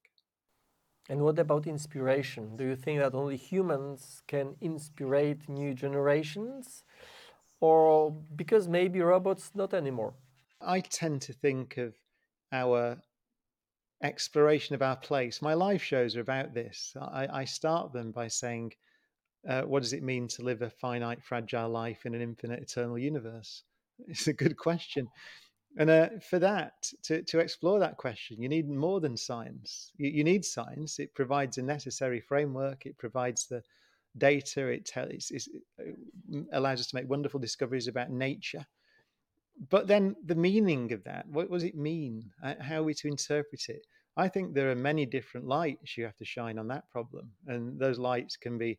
And 1.09 1.21
what 1.21 1.37
about 1.37 1.67
inspiration? 1.67 2.57
Do 2.57 2.65
you 2.65 2.75
think 2.75 2.99
that 2.99 3.13
only 3.13 3.37
humans 3.37 4.23
can 4.27 4.55
inspire 4.59 5.37
new 5.47 5.73
generations? 5.73 6.83
Or 7.59 8.11
because 8.35 8.67
maybe 8.67 9.01
robots 9.01 9.51
not 9.55 9.73
anymore? 9.73 10.13
I 10.61 10.79
tend 10.79 11.21
to 11.23 11.33
think 11.33 11.77
of 11.77 11.93
our 12.51 12.97
exploration 14.03 14.75
of 14.75 14.81
our 14.81 14.95
place. 14.95 15.41
My 15.41 15.53
live 15.53 15.83
shows 15.83 16.15
are 16.15 16.21
about 16.21 16.53
this. 16.53 16.95
I, 16.99 17.27
I 17.41 17.45
start 17.45 17.93
them 17.93 18.11
by 18.11 18.27
saying, 18.27 18.73
uh, 19.47 19.61
What 19.61 19.83
does 19.83 19.93
it 19.93 20.03
mean 20.03 20.27
to 20.29 20.43
live 20.43 20.61
a 20.61 20.69
finite, 20.69 21.23
fragile 21.23 21.69
life 21.69 22.05
in 22.05 22.15
an 22.15 22.21
infinite, 22.21 22.61
eternal 22.61 22.97
universe? 22.97 23.63
It's 24.09 24.27
a 24.27 24.33
good 24.33 24.57
question. 24.57 25.07
And 25.77 25.89
uh, 25.89 26.09
for 26.29 26.39
that, 26.39 26.89
to, 27.03 27.21
to 27.23 27.39
explore 27.39 27.79
that 27.79 27.97
question, 27.97 28.41
you 28.41 28.47
need 28.47 28.69
more 28.69 29.01
than 29.01 29.17
science. 29.17 29.91
You, 29.97 30.09
you, 30.09 30.23
need 30.23 30.45
science. 30.45 30.99
It 30.99 31.13
provides 31.13 31.57
a 31.57 31.63
necessary 31.63 32.21
framework. 32.21 32.85
It 32.85 32.97
provides 32.97 33.47
the 33.47 33.61
data. 34.17 34.67
It, 34.67 34.85
tells, 34.85 35.31
it 35.31 35.43
allows 36.53 36.79
us 36.79 36.87
to 36.87 36.95
make 36.95 37.09
wonderful 37.09 37.41
discoveries 37.41 37.89
about 37.89 38.09
nature. 38.09 38.65
But 39.69 39.87
then 39.87 40.15
the 40.25 40.35
meaning 40.35 40.93
of 40.93 41.03
that, 41.03 41.27
what 41.27 41.51
does 41.51 41.63
it 41.63 41.75
mean? 41.75 42.29
Uh, 42.43 42.55
how 42.61 42.77
are 42.77 42.83
we 42.83 42.93
to 42.95 43.07
interpret 43.07 43.65
it? 43.67 43.85
I 44.17 44.29
think 44.29 44.53
there 44.53 44.71
are 44.71 44.75
many 44.75 45.05
different 45.05 45.45
lights 45.45 45.97
you 45.97 46.05
have 46.05 46.17
to 46.17 46.25
shine 46.25 46.57
on 46.57 46.67
that 46.69 46.89
problem. 46.89 47.31
And 47.47 47.77
those 47.77 47.99
lights 47.99 48.37
can 48.37 48.57
be 48.57 48.77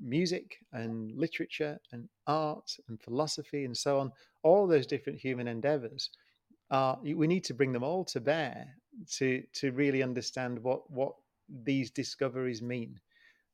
music 0.00 0.56
and 0.72 1.12
literature 1.16 1.78
and 1.92 2.08
art 2.26 2.76
and 2.88 3.00
philosophy 3.00 3.64
and 3.64 3.76
so 3.76 3.98
on, 3.98 4.12
all 4.42 4.66
those 4.66 4.86
different 4.86 5.18
human 5.18 5.48
endeavors 5.48 6.10
are 6.70 6.98
we 7.02 7.26
need 7.26 7.44
to 7.44 7.54
bring 7.54 7.72
them 7.72 7.84
all 7.84 8.04
to 8.04 8.20
bear 8.20 8.66
to 9.10 9.42
to 9.52 9.70
really 9.72 10.02
understand 10.02 10.58
what 10.62 10.90
what 10.90 11.14
these 11.64 11.90
discoveries 11.90 12.62
mean. 12.62 12.98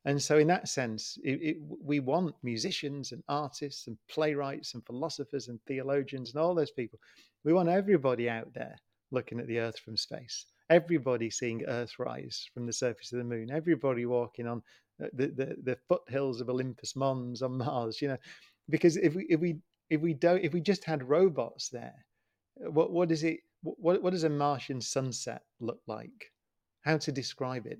And 0.05 0.19
so, 0.19 0.39
in 0.39 0.47
that 0.47 0.67
sense, 0.67 1.17
it, 1.23 1.39
it, 1.41 1.57
we 1.59 1.99
want 1.99 2.33
musicians 2.41 3.11
and 3.11 3.23
artists 3.29 3.87
and 3.87 3.97
playwrights 4.09 4.73
and 4.73 4.83
philosophers 4.85 5.47
and 5.47 5.59
theologians 5.67 6.33
and 6.33 6.41
all 6.41 6.55
those 6.55 6.71
people. 6.71 6.99
We 7.43 7.53
want 7.53 7.69
everybody 7.69 8.27
out 8.27 8.51
there 8.53 8.75
looking 9.11 9.39
at 9.39 9.47
the 9.47 9.59
Earth 9.59 9.77
from 9.77 9.97
space. 9.97 10.45
Everybody 10.71 11.29
seeing 11.29 11.65
Earth 11.65 11.99
rise 11.99 12.49
from 12.53 12.65
the 12.65 12.73
surface 12.73 13.11
of 13.11 13.17
the 13.17 13.25
moon. 13.25 13.51
Everybody 13.51 14.05
walking 14.05 14.47
on 14.47 14.63
uh, 15.03 15.07
the, 15.13 15.27
the, 15.27 15.55
the 15.63 15.77
foothills 15.89 16.39
of 16.39 16.49
Olympus 16.49 16.95
Mons 16.95 17.41
on 17.41 17.57
Mars, 17.57 18.01
you 18.01 18.07
know, 18.07 18.17
because 18.69 18.95
if 18.95 19.13
we 19.13 19.25
if 19.29 19.39
we 19.39 19.57
if 19.89 19.99
we 19.99 20.13
don't 20.13 20.43
if 20.43 20.53
we 20.53 20.61
just 20.61 20.85
had 20.85 21.07
robots 21.07 21.69
there, 21.69 22.05
uh, 22.65 22.71
what 22.71 22.91
what 22.91 23.11
is 23.11 23.23
it? 23.23 23.41
What 23.63 24.01
what 24.01 24.11
does 24.11 24.23
a 24.23 24.29
Martian 24.29 24.79
sunset 24.79 25.41
look 25.59 25.81
like? 25.87 26.31
How 26.83 26.97
to 26.97 27.11
describe 27.11 27.67
it? 27.67 27.79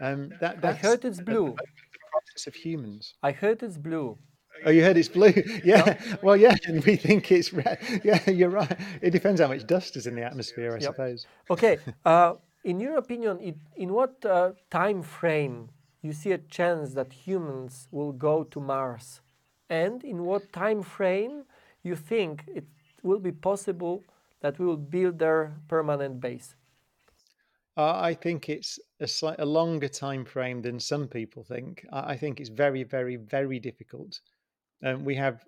Uh, 0.00 0.06
um, 0.06 0.32
that 0.40 0.64
I 0.64 0.72
heard 0.72 1.04
it's 1.04 1.20
blue. 1.20 1.54
The 1.56 1.98
process 2.10 2.46
of 2.48 2.54
humans. 2.54 3.14
I 3.22 3.30
heard 3.32 3.62
it's 3.62 3.78
blue. 3.78 4.18
Oh, 4.64 4.70
you 4.70 4.82
heard 4.82 4.96
it's 4.96 5.08
blue? 5.08 5.32
Yeah. 5.64 5.98
Well, 6.22 6.36
yeah, 6.36 6.56
and 6.66 6.84
we 6.84 6.96
think 6.96 7.30
it's 7.30 7.52
red. 7.52 7.78
Yeah, 8.04 8.30
you're 8.30 8.50
right. 8.50 8.78
It 9.00 9.10
depends 9.10 9.40
how 9.40 9.48
much 9.48 9.66
dust 9.66 9.96
is 9.96 10.06
in 10.06 10.14
the 10.14 10.22
atmosphere, 10.22 10.72
I 10.72 10.74
yep. 10.74 10.82
suppose. 10.82 11.26
Okay. 11.50 11.78
Uh, 12.04 12.34
in 12.64 12.80
your 12.80 12.96
opinion, 12.96 13.40
in, 13.40 13.60
in 13.76 13.92
what 13.92 14.24
uh, 14.24 14.52
time 14.70 15.02
frame 15.02 15.68
you 16.02 16.12
see 16.12 16.32
a 16.32 16.38
chance 16.38 16.94
that 16.94 17.12
humans 17.12 17.88
will 17.90 18.12
go 18.12 18.44
to 18.44 18.60
Mars? 18.60 19.20
And 19.70 20.04
in 20.04 20.24
what 20.24 20.52
time 20.52 20.82
frame 20.82 21.44
you 21.82 21.96
think 21.96 22.44
it 22.46 22.64
will 23.02 23.18
be 23.18 23.32
possible 23.32 24.02
that 24.40 24.58
we 24.58 24.66
will 24.66 24.76
build 24.76 25.18
their 25.18 25.54
permanent 25.68 26.20
base? 26.20 26.54
Uh, 27.76 27.98
I 27.98 28.14
think 28.14 28.48
it's 28.48 28.78
a, 29.00 29.08
slight, 29.08 29.40
a 29.40 29.46
longer 29.46 29.88
time 29.88 30.24
frame 30.24 30.60
than 30.60 30.78
some 30.78 31.08
people 31.08 31.42
think. 31.42 31.86
I, 31.90 32.12
I 32.12 32.16
think 32.16 32.38
it's 32.38 32.50
very, 32.50 32.82
very, 32.82 33.16
very 33.16 33.58
difficult. 33.58 34.20
Um, 34.84 35.04
we 35.04 35.14
have 35.14 35.44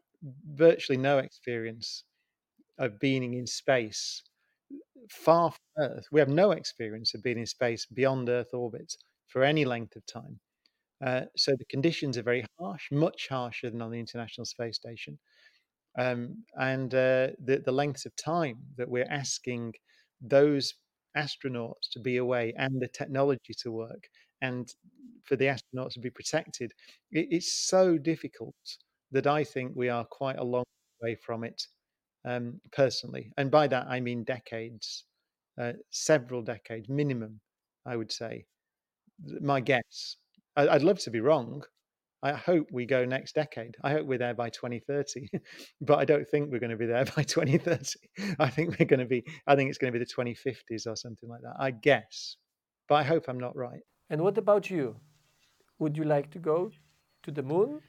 virtually 0.55 0.97
no 0.99 1.19
experience 1.19 2.05
of 2.79 2.99
being 2.99 3.35
in 3.35 3.47
space 3.47 4.23
far 5.11 5.51
from 5.51 5.85
Earth. 5.85 6.07
We 6.13 6.21
have 6.21 6.29
no 6.29 6.53
experience 6.53 7.15
of 7.15 7.23
being 7.23 7.39
in 7.39 7.47
space 7.47 7.87
beyond 7.87 8.29
Earth 8.29 8.53
orbit 8.53 8.95
for 9.29 9.45
any 9.45 9.65
length 9.65 9.97
of 9.97 10.07
time. 10.07 10.41
Uh, 11.05 11.23
so 11.37 11.53
the 11.53 11.65
conditions 11.67 12.17
are 12.17 12.23
very 12.23 12.45
harsh, 12.59 12.89
much 12.91 13.29
harsher 13.29 13.71
than 13.71 13.83
on 13.83 13.91
the 13.91 13.99
International 13.99 14.45
Space 14.45 14.77
Station. 14.77 15.19
Um, 15.99 16.45
and 16.59 16.93
uh, 16.95 17.29
the, 17.45 17.63
the 17.65 17.73
lengths 17.73 18.07
of 18.07 18.17
time 18.17 18.57
that 18.77 18.89
we're 18.89 19.09
asking 19.11 19.75
those 20.21 20.75
astronauts 21.17 21.91
to 21.93 22.01
be 22.01 22.17
away 22.17 22.53
and 22.57 22.81
the 22.81 22.89
technology 22.89 23.55
to 23.63 23.71
work 23.71 24.09
and 24.43 24.69
for 25.25 25.37
the 25.37 25.45
astronauts 25.45 25.93
to 25.95 26.01
be 26.01 26.11
protected. 26.11 26.73
It, 27.13 27.29
it's 27.31 27.67
so 27.69 27.97
difficult 27.99 28.55
that 29.15 29.27
I 29.27 29.45
think 29.45 29.73
we 29.75 29.89
are 29.89 30.05
quite 30.05 30.39
a 30.39 30.45
long 30.45 30.65
way 31.01 31.15
from 31.15 31.45
it, 31.45 31.63
um, 32.25 32.61
personally. 32.73 33.31
And 33.39 33.51
by 33.51 33.69
that 33.69 33.87
I 33.87 34.01
mean 34.01 34.25
decades, 34.25 35.05
uh, 35.59 35.73
several 35.91 36.43
decades 36.43 36.89
minimum, 36.89 37.41
I 37.87 37.97
would 37.97 38.13
say. 38.13 38.45
My 39.41 39.61
guess. 39.61 40.17
I, 40.57 40.69
I'd 40.69 40.83
love 40.83 40.99
to 41.01 41.11
be 41.11 41.21
wrong. 41.21 41.63
I 42.25 42.33
hope 42.33 42.67
we 42.73 42.87
go 42.87 43.05
next 43.05 43.35
decade. 43.35 43.77
I 43.85 43.93
hope 43.93 44.07
we're 44.07 44.19
there 44.19 44.35
by 44.35 44.49
2030, 44.49 45.29
but 45.83 45.99
I 45.99 46.05
don't 46.05 46.27
think 46.27 46.51
we're 46.51 46.59
going 46.59 46.71
to 46.71 46.77
be 46.77 46.87
there 46.87 47.05
by 47.17 47.23
2030. 47.23 47.99
I 48.41 48.49
think 48.51 48.79
we're 48.79 48.87
going 48.87 49.01
to 49.01 49.07
be, 49.07 49.25
I 49.47 49.55
think 49.55 49.69
it's 49.69 49.79
going 49.79 49.93
to 49.93 49.99
be 49.99 50.05
the 50.05 50.11
2050s 50.11 50.87
or 50.87 50.97
something 50.97 51.29
like 51.29 51.43
that. 51.43 51.55
I 51.59 51.71
guess, 51.71 52.37
but 52.89 52.97
I 52.97 53.05
hope 53.05 53.27
I'm 53.29 53.39
not 53.39 53.55
right. 53.55 53.83
And 54.11 54.23
what 54.23 54.39
about 54.39 54.71
you? 54.71 54.97
Would 55.79 55.97
you 55.97 56.05
like 56.05 56.31
to 56.33 56.39
go 56.39 56.71
to 57.25 57.31
the 57.31 57.43
moon, 57.43 57.81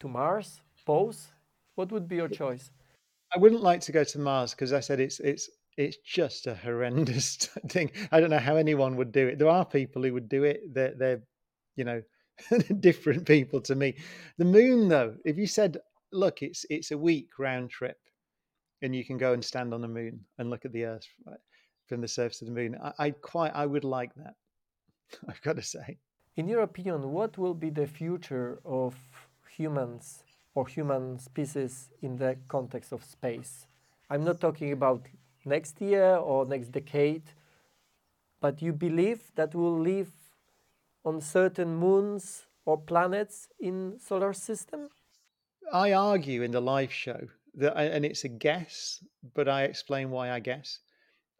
to 0.00 0.08
Mars, 0.08 0.60
both? 0.88 1.30
What 1.74 1.92
would 1.92 2.08
be 2.08 2.16
your 2.16 2.28
choice? 2.28 2.70
I 3.34 3.38
wouldn't 3.38 3.62
like 3.62 3.82
to 3.82 3.92
go 3.92 4.04
to 4.04 4.18
Mars 4.18 4.52
because 4.52 4.72
I 4.72 4.80
said 4.80 5.00
it's 5.00 5.20
it's 5.20 5.50
it's 5.76 5.98
just 5.98 6.46
a 6.46 6.54
horrendous 6.54 7.36
thing. 7.68 7.90
I 8.10 8.20
don't 8.20 8.30
know 8.30 8.46
how 8.48 8.56
anyone 8.56 8.96
would 8.96 9.12
do 9.12 9.28
it. 9.28 9.38
There 9.38 9.56
are 9.58 9.64
people 9.64 10.02
who 10.02 10.14
would 10.14 10.28
do 10.28 10.44
it. 10.44 10.62
They're 10.74 10.94
they're 10.96 11.22
you 11.76 11.84
know 11.84 12.02
different 12.80 13.26
people 13.26 13.60
to 13.62 13.74
me. 13.74 13.96
The 14.38 14.44
moon, 14.44 14.88
though, 14.88 15.14
if 15.24 15.36
you 15.36 15.46
said, 15.46 15.78
look, 16.10 16.42
it's 16.42 16.64
it's 16.70 16.90
a 16.90 16.98
week 16.98 17.38
round 17.38 17.70
trip, 17.70 18.00
and 18.82 18.96
you 18.96 19.04
can 19.04 19.18
go 19.18 19.34
and 19.34 19.44
stand 19.44 19.74
on 19.74 19.82
the 19.82 19.94
moon 20.00 20.24
and 20.38 20.50
look 20.50 20.64
at 20.64 20.72
the 20.72 20.84
Earth 20.84 21.06
from 21.88 22.00
the 22.00 22.08
surface 22.08 22.42
of 22.42 22.48
the 22.48 22.54
moon, 22.54 22.76
I, 22.82 22.92
I 23.06 23.10
quite 23.10 23.52
I 23.54 23.66
would 23.66 23.84
like 23.84 24.14
that. 24.14 24.34
I've 25.28 25.42
got 25.42 25.56
to 25.56 25.62
say. 25.62 25.98
In 26.36 26.48
your 26.48 26.62
opinion, 26.62 27.10
what 27.10 27.36
will 27.36 27.54
be 27.54 27.70
the 27.70 27.86
future 27.86 28.60
of 28.64 28.94
humans 29.50 30.22
or 30.58 30.66
human 30.66 31.20
species 31.20 31.88
in 32.02 32.16
the 32.16 32.36
context 32.48 32.90
of 32.92 33.04
space? 33.04 33.68
I'm 34.10 34.24
not 34.24 34.40
talking 34.40 34.72
about 34.72 35.02
next 35.44 35.80
year 35.80 36.16
or 36.16 36.46
next 36.46 36.72
decade, 36.72 37.22
but 38.40 38.60
you 38.60 38.72
believe 38.72 39.22
that 39.36 39.54
we'll 39.54 39.80
live 39.92 40.10
on 41.04 41.20
certain 41.20 41.76
moons 41.76 42.46
or 42.64 42.76
planets 42.76 43.48
in 43.60 44.00
solar 44.00 44.32
system? 44.32 44.88
I 45.72 45.92
argue 45.92 46.42
in 46.42 46.50
the 46.50 46.60
live 46.60 46.92
show 46.92 47.20
that, 47.54 47.76
and 47.76 48.04
it's 48.04 48.24
a 48.24 48.28
guess, 48.28 48.98
but 49.36 49.48
I 49.48 49.62
explain 49.62 50.10
why 50.10 50.32
I 50.32 50.40
guess. 50.40 50.80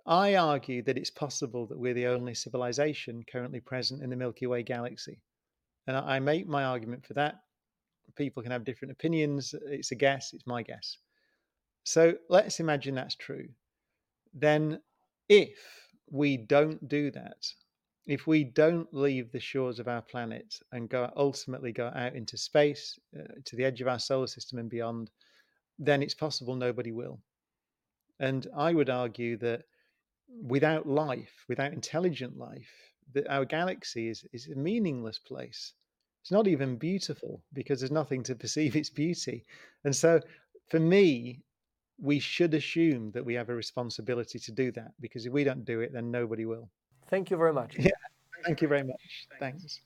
I 0.07 0.37
argue 0.37 0.81
that 0.85 0.97
it's 0.97 1.11
possible 1.11 1.67
that 1.67 1.79
we're 1.79 2.01
the 2.01 2.07
only 2.07 2.35
civilization 2.35 3.25
currently 3.33 3.61
present 3.61 4.01
in 4.03 4.11
the 4.11 4.17
Milky 4.17 4.47
Way 4.47 4.63
galaxy. 4.63 5.21
And 5.89 5.97
I 5.97 6.21
make 6.21 6.47
my 6.47 6.63
argument 6.65 7.05
for 7.05 7.15
that. 7.15 7.35
People 8.19 8.43
can 8.43 8.53
have 8.53 8.65
different 8.65 8.93
opinions. 8.93 9.55
It's 9.67 9.93
a 9.93 9.95
guess, 9.95 10.33
it's 10.35 10.47
my 10.47 10.63
guess. 10.63 10.99
So 11.85 12.15
let's 12.29 12.61
imagine 12.61 12.95
that's 12.95 13.15
true. 13.15 13.49
Then, 14.35 14.81
if 15.29 15.59
we 16.11 16.37
don't 16.37 16.87
do 16.89 17.11
that, 17.13 17.47
if 18.07 18.27
we 18.27 18.45
don't 18.45 18.93
leave 18.93 19.31
the 19.31 19.41
shores 19.41 19.79
of 19.79 19.89
our 19.89 20.03
planet 20.03 20.55
and 20.73 20.89
go 20.89 21.11
ultimately 21.17 21.73
go 21.73 21.93
out 21.95 22.15
into 22.15 22.37
space 22.37 22.99
uh, 23.19 23.23
to 23.45 23.57
the 23.57 23.65
edge 23.65 23.81
of 23.81 23.89
our 23.89 23.99
solar 23.99 24.27
system 24.27 24.59
and 24.59 24.71
beyond, 24.71 25.11
then 25.79 26.03
it's 26.03 26.15
possible 26.15 26.57
nobody 26.57 26.91
will. 26.91 27.21
And 28.19 28.47
I 28.57 28.73
would 28.73 28.91
argue 28.91 29.37
that 29.39 29.63
without 30.43 30.87
life, 30.87 31.45
without 31.49 31.73
intelligent 31.73 32.37
life, 32.37 32.71
that 33.15 33.29
our 33.29 33.45
galaxy 33.45 34.09
is, 34.09 34.25
is 34.33 34.49
a 34.49 34.57
meaningless 34.57 35.19
place. 35.19 35.75
It's 36.29 36.33
not 36.33 36.47
even 36.47 36.77
beautiful 36.77 37.43
because 37.55 37.81
there's 37.81 37.91
nothing 37.91 38.23
to 38.25 38.35
perceive 38.45 38.77
its 38.77 38.91
beauty. 38.91 39.47
And 39.85 39.97
so 39.97 40.21
for 40.69 40.79
me, 40.79 41.41
we 41.99 42.19
should 42.19 42.53
assume 42.53 43.13
that 43.13 43.25
we 43.25 43.33
have 43.33 43.49
a 43.49 43.55
responsibility 43.55 44.39
to 44.39 44.53
do 44.53 44.71
that 44.73 44.93
because 45.01 45.25
if 45.25 45.33
we 45.33 45.43
don't 45.43 45.65
do 45.65 45.81
it, 45.81 45.91
then 45.91 46.11
nobody 46.11 46.45
will. 46.45 46.69
Thank 47.09 47.31
you 47.31 47.39
very 47.39 47.55
much. 47.55 47.77
Yeah. 47.79 47.93
Thank 48.45 48.61
you 48.61 48.69
very 48.69 48.85
much. 48.85 49.27
Thanks. 49.41 49.77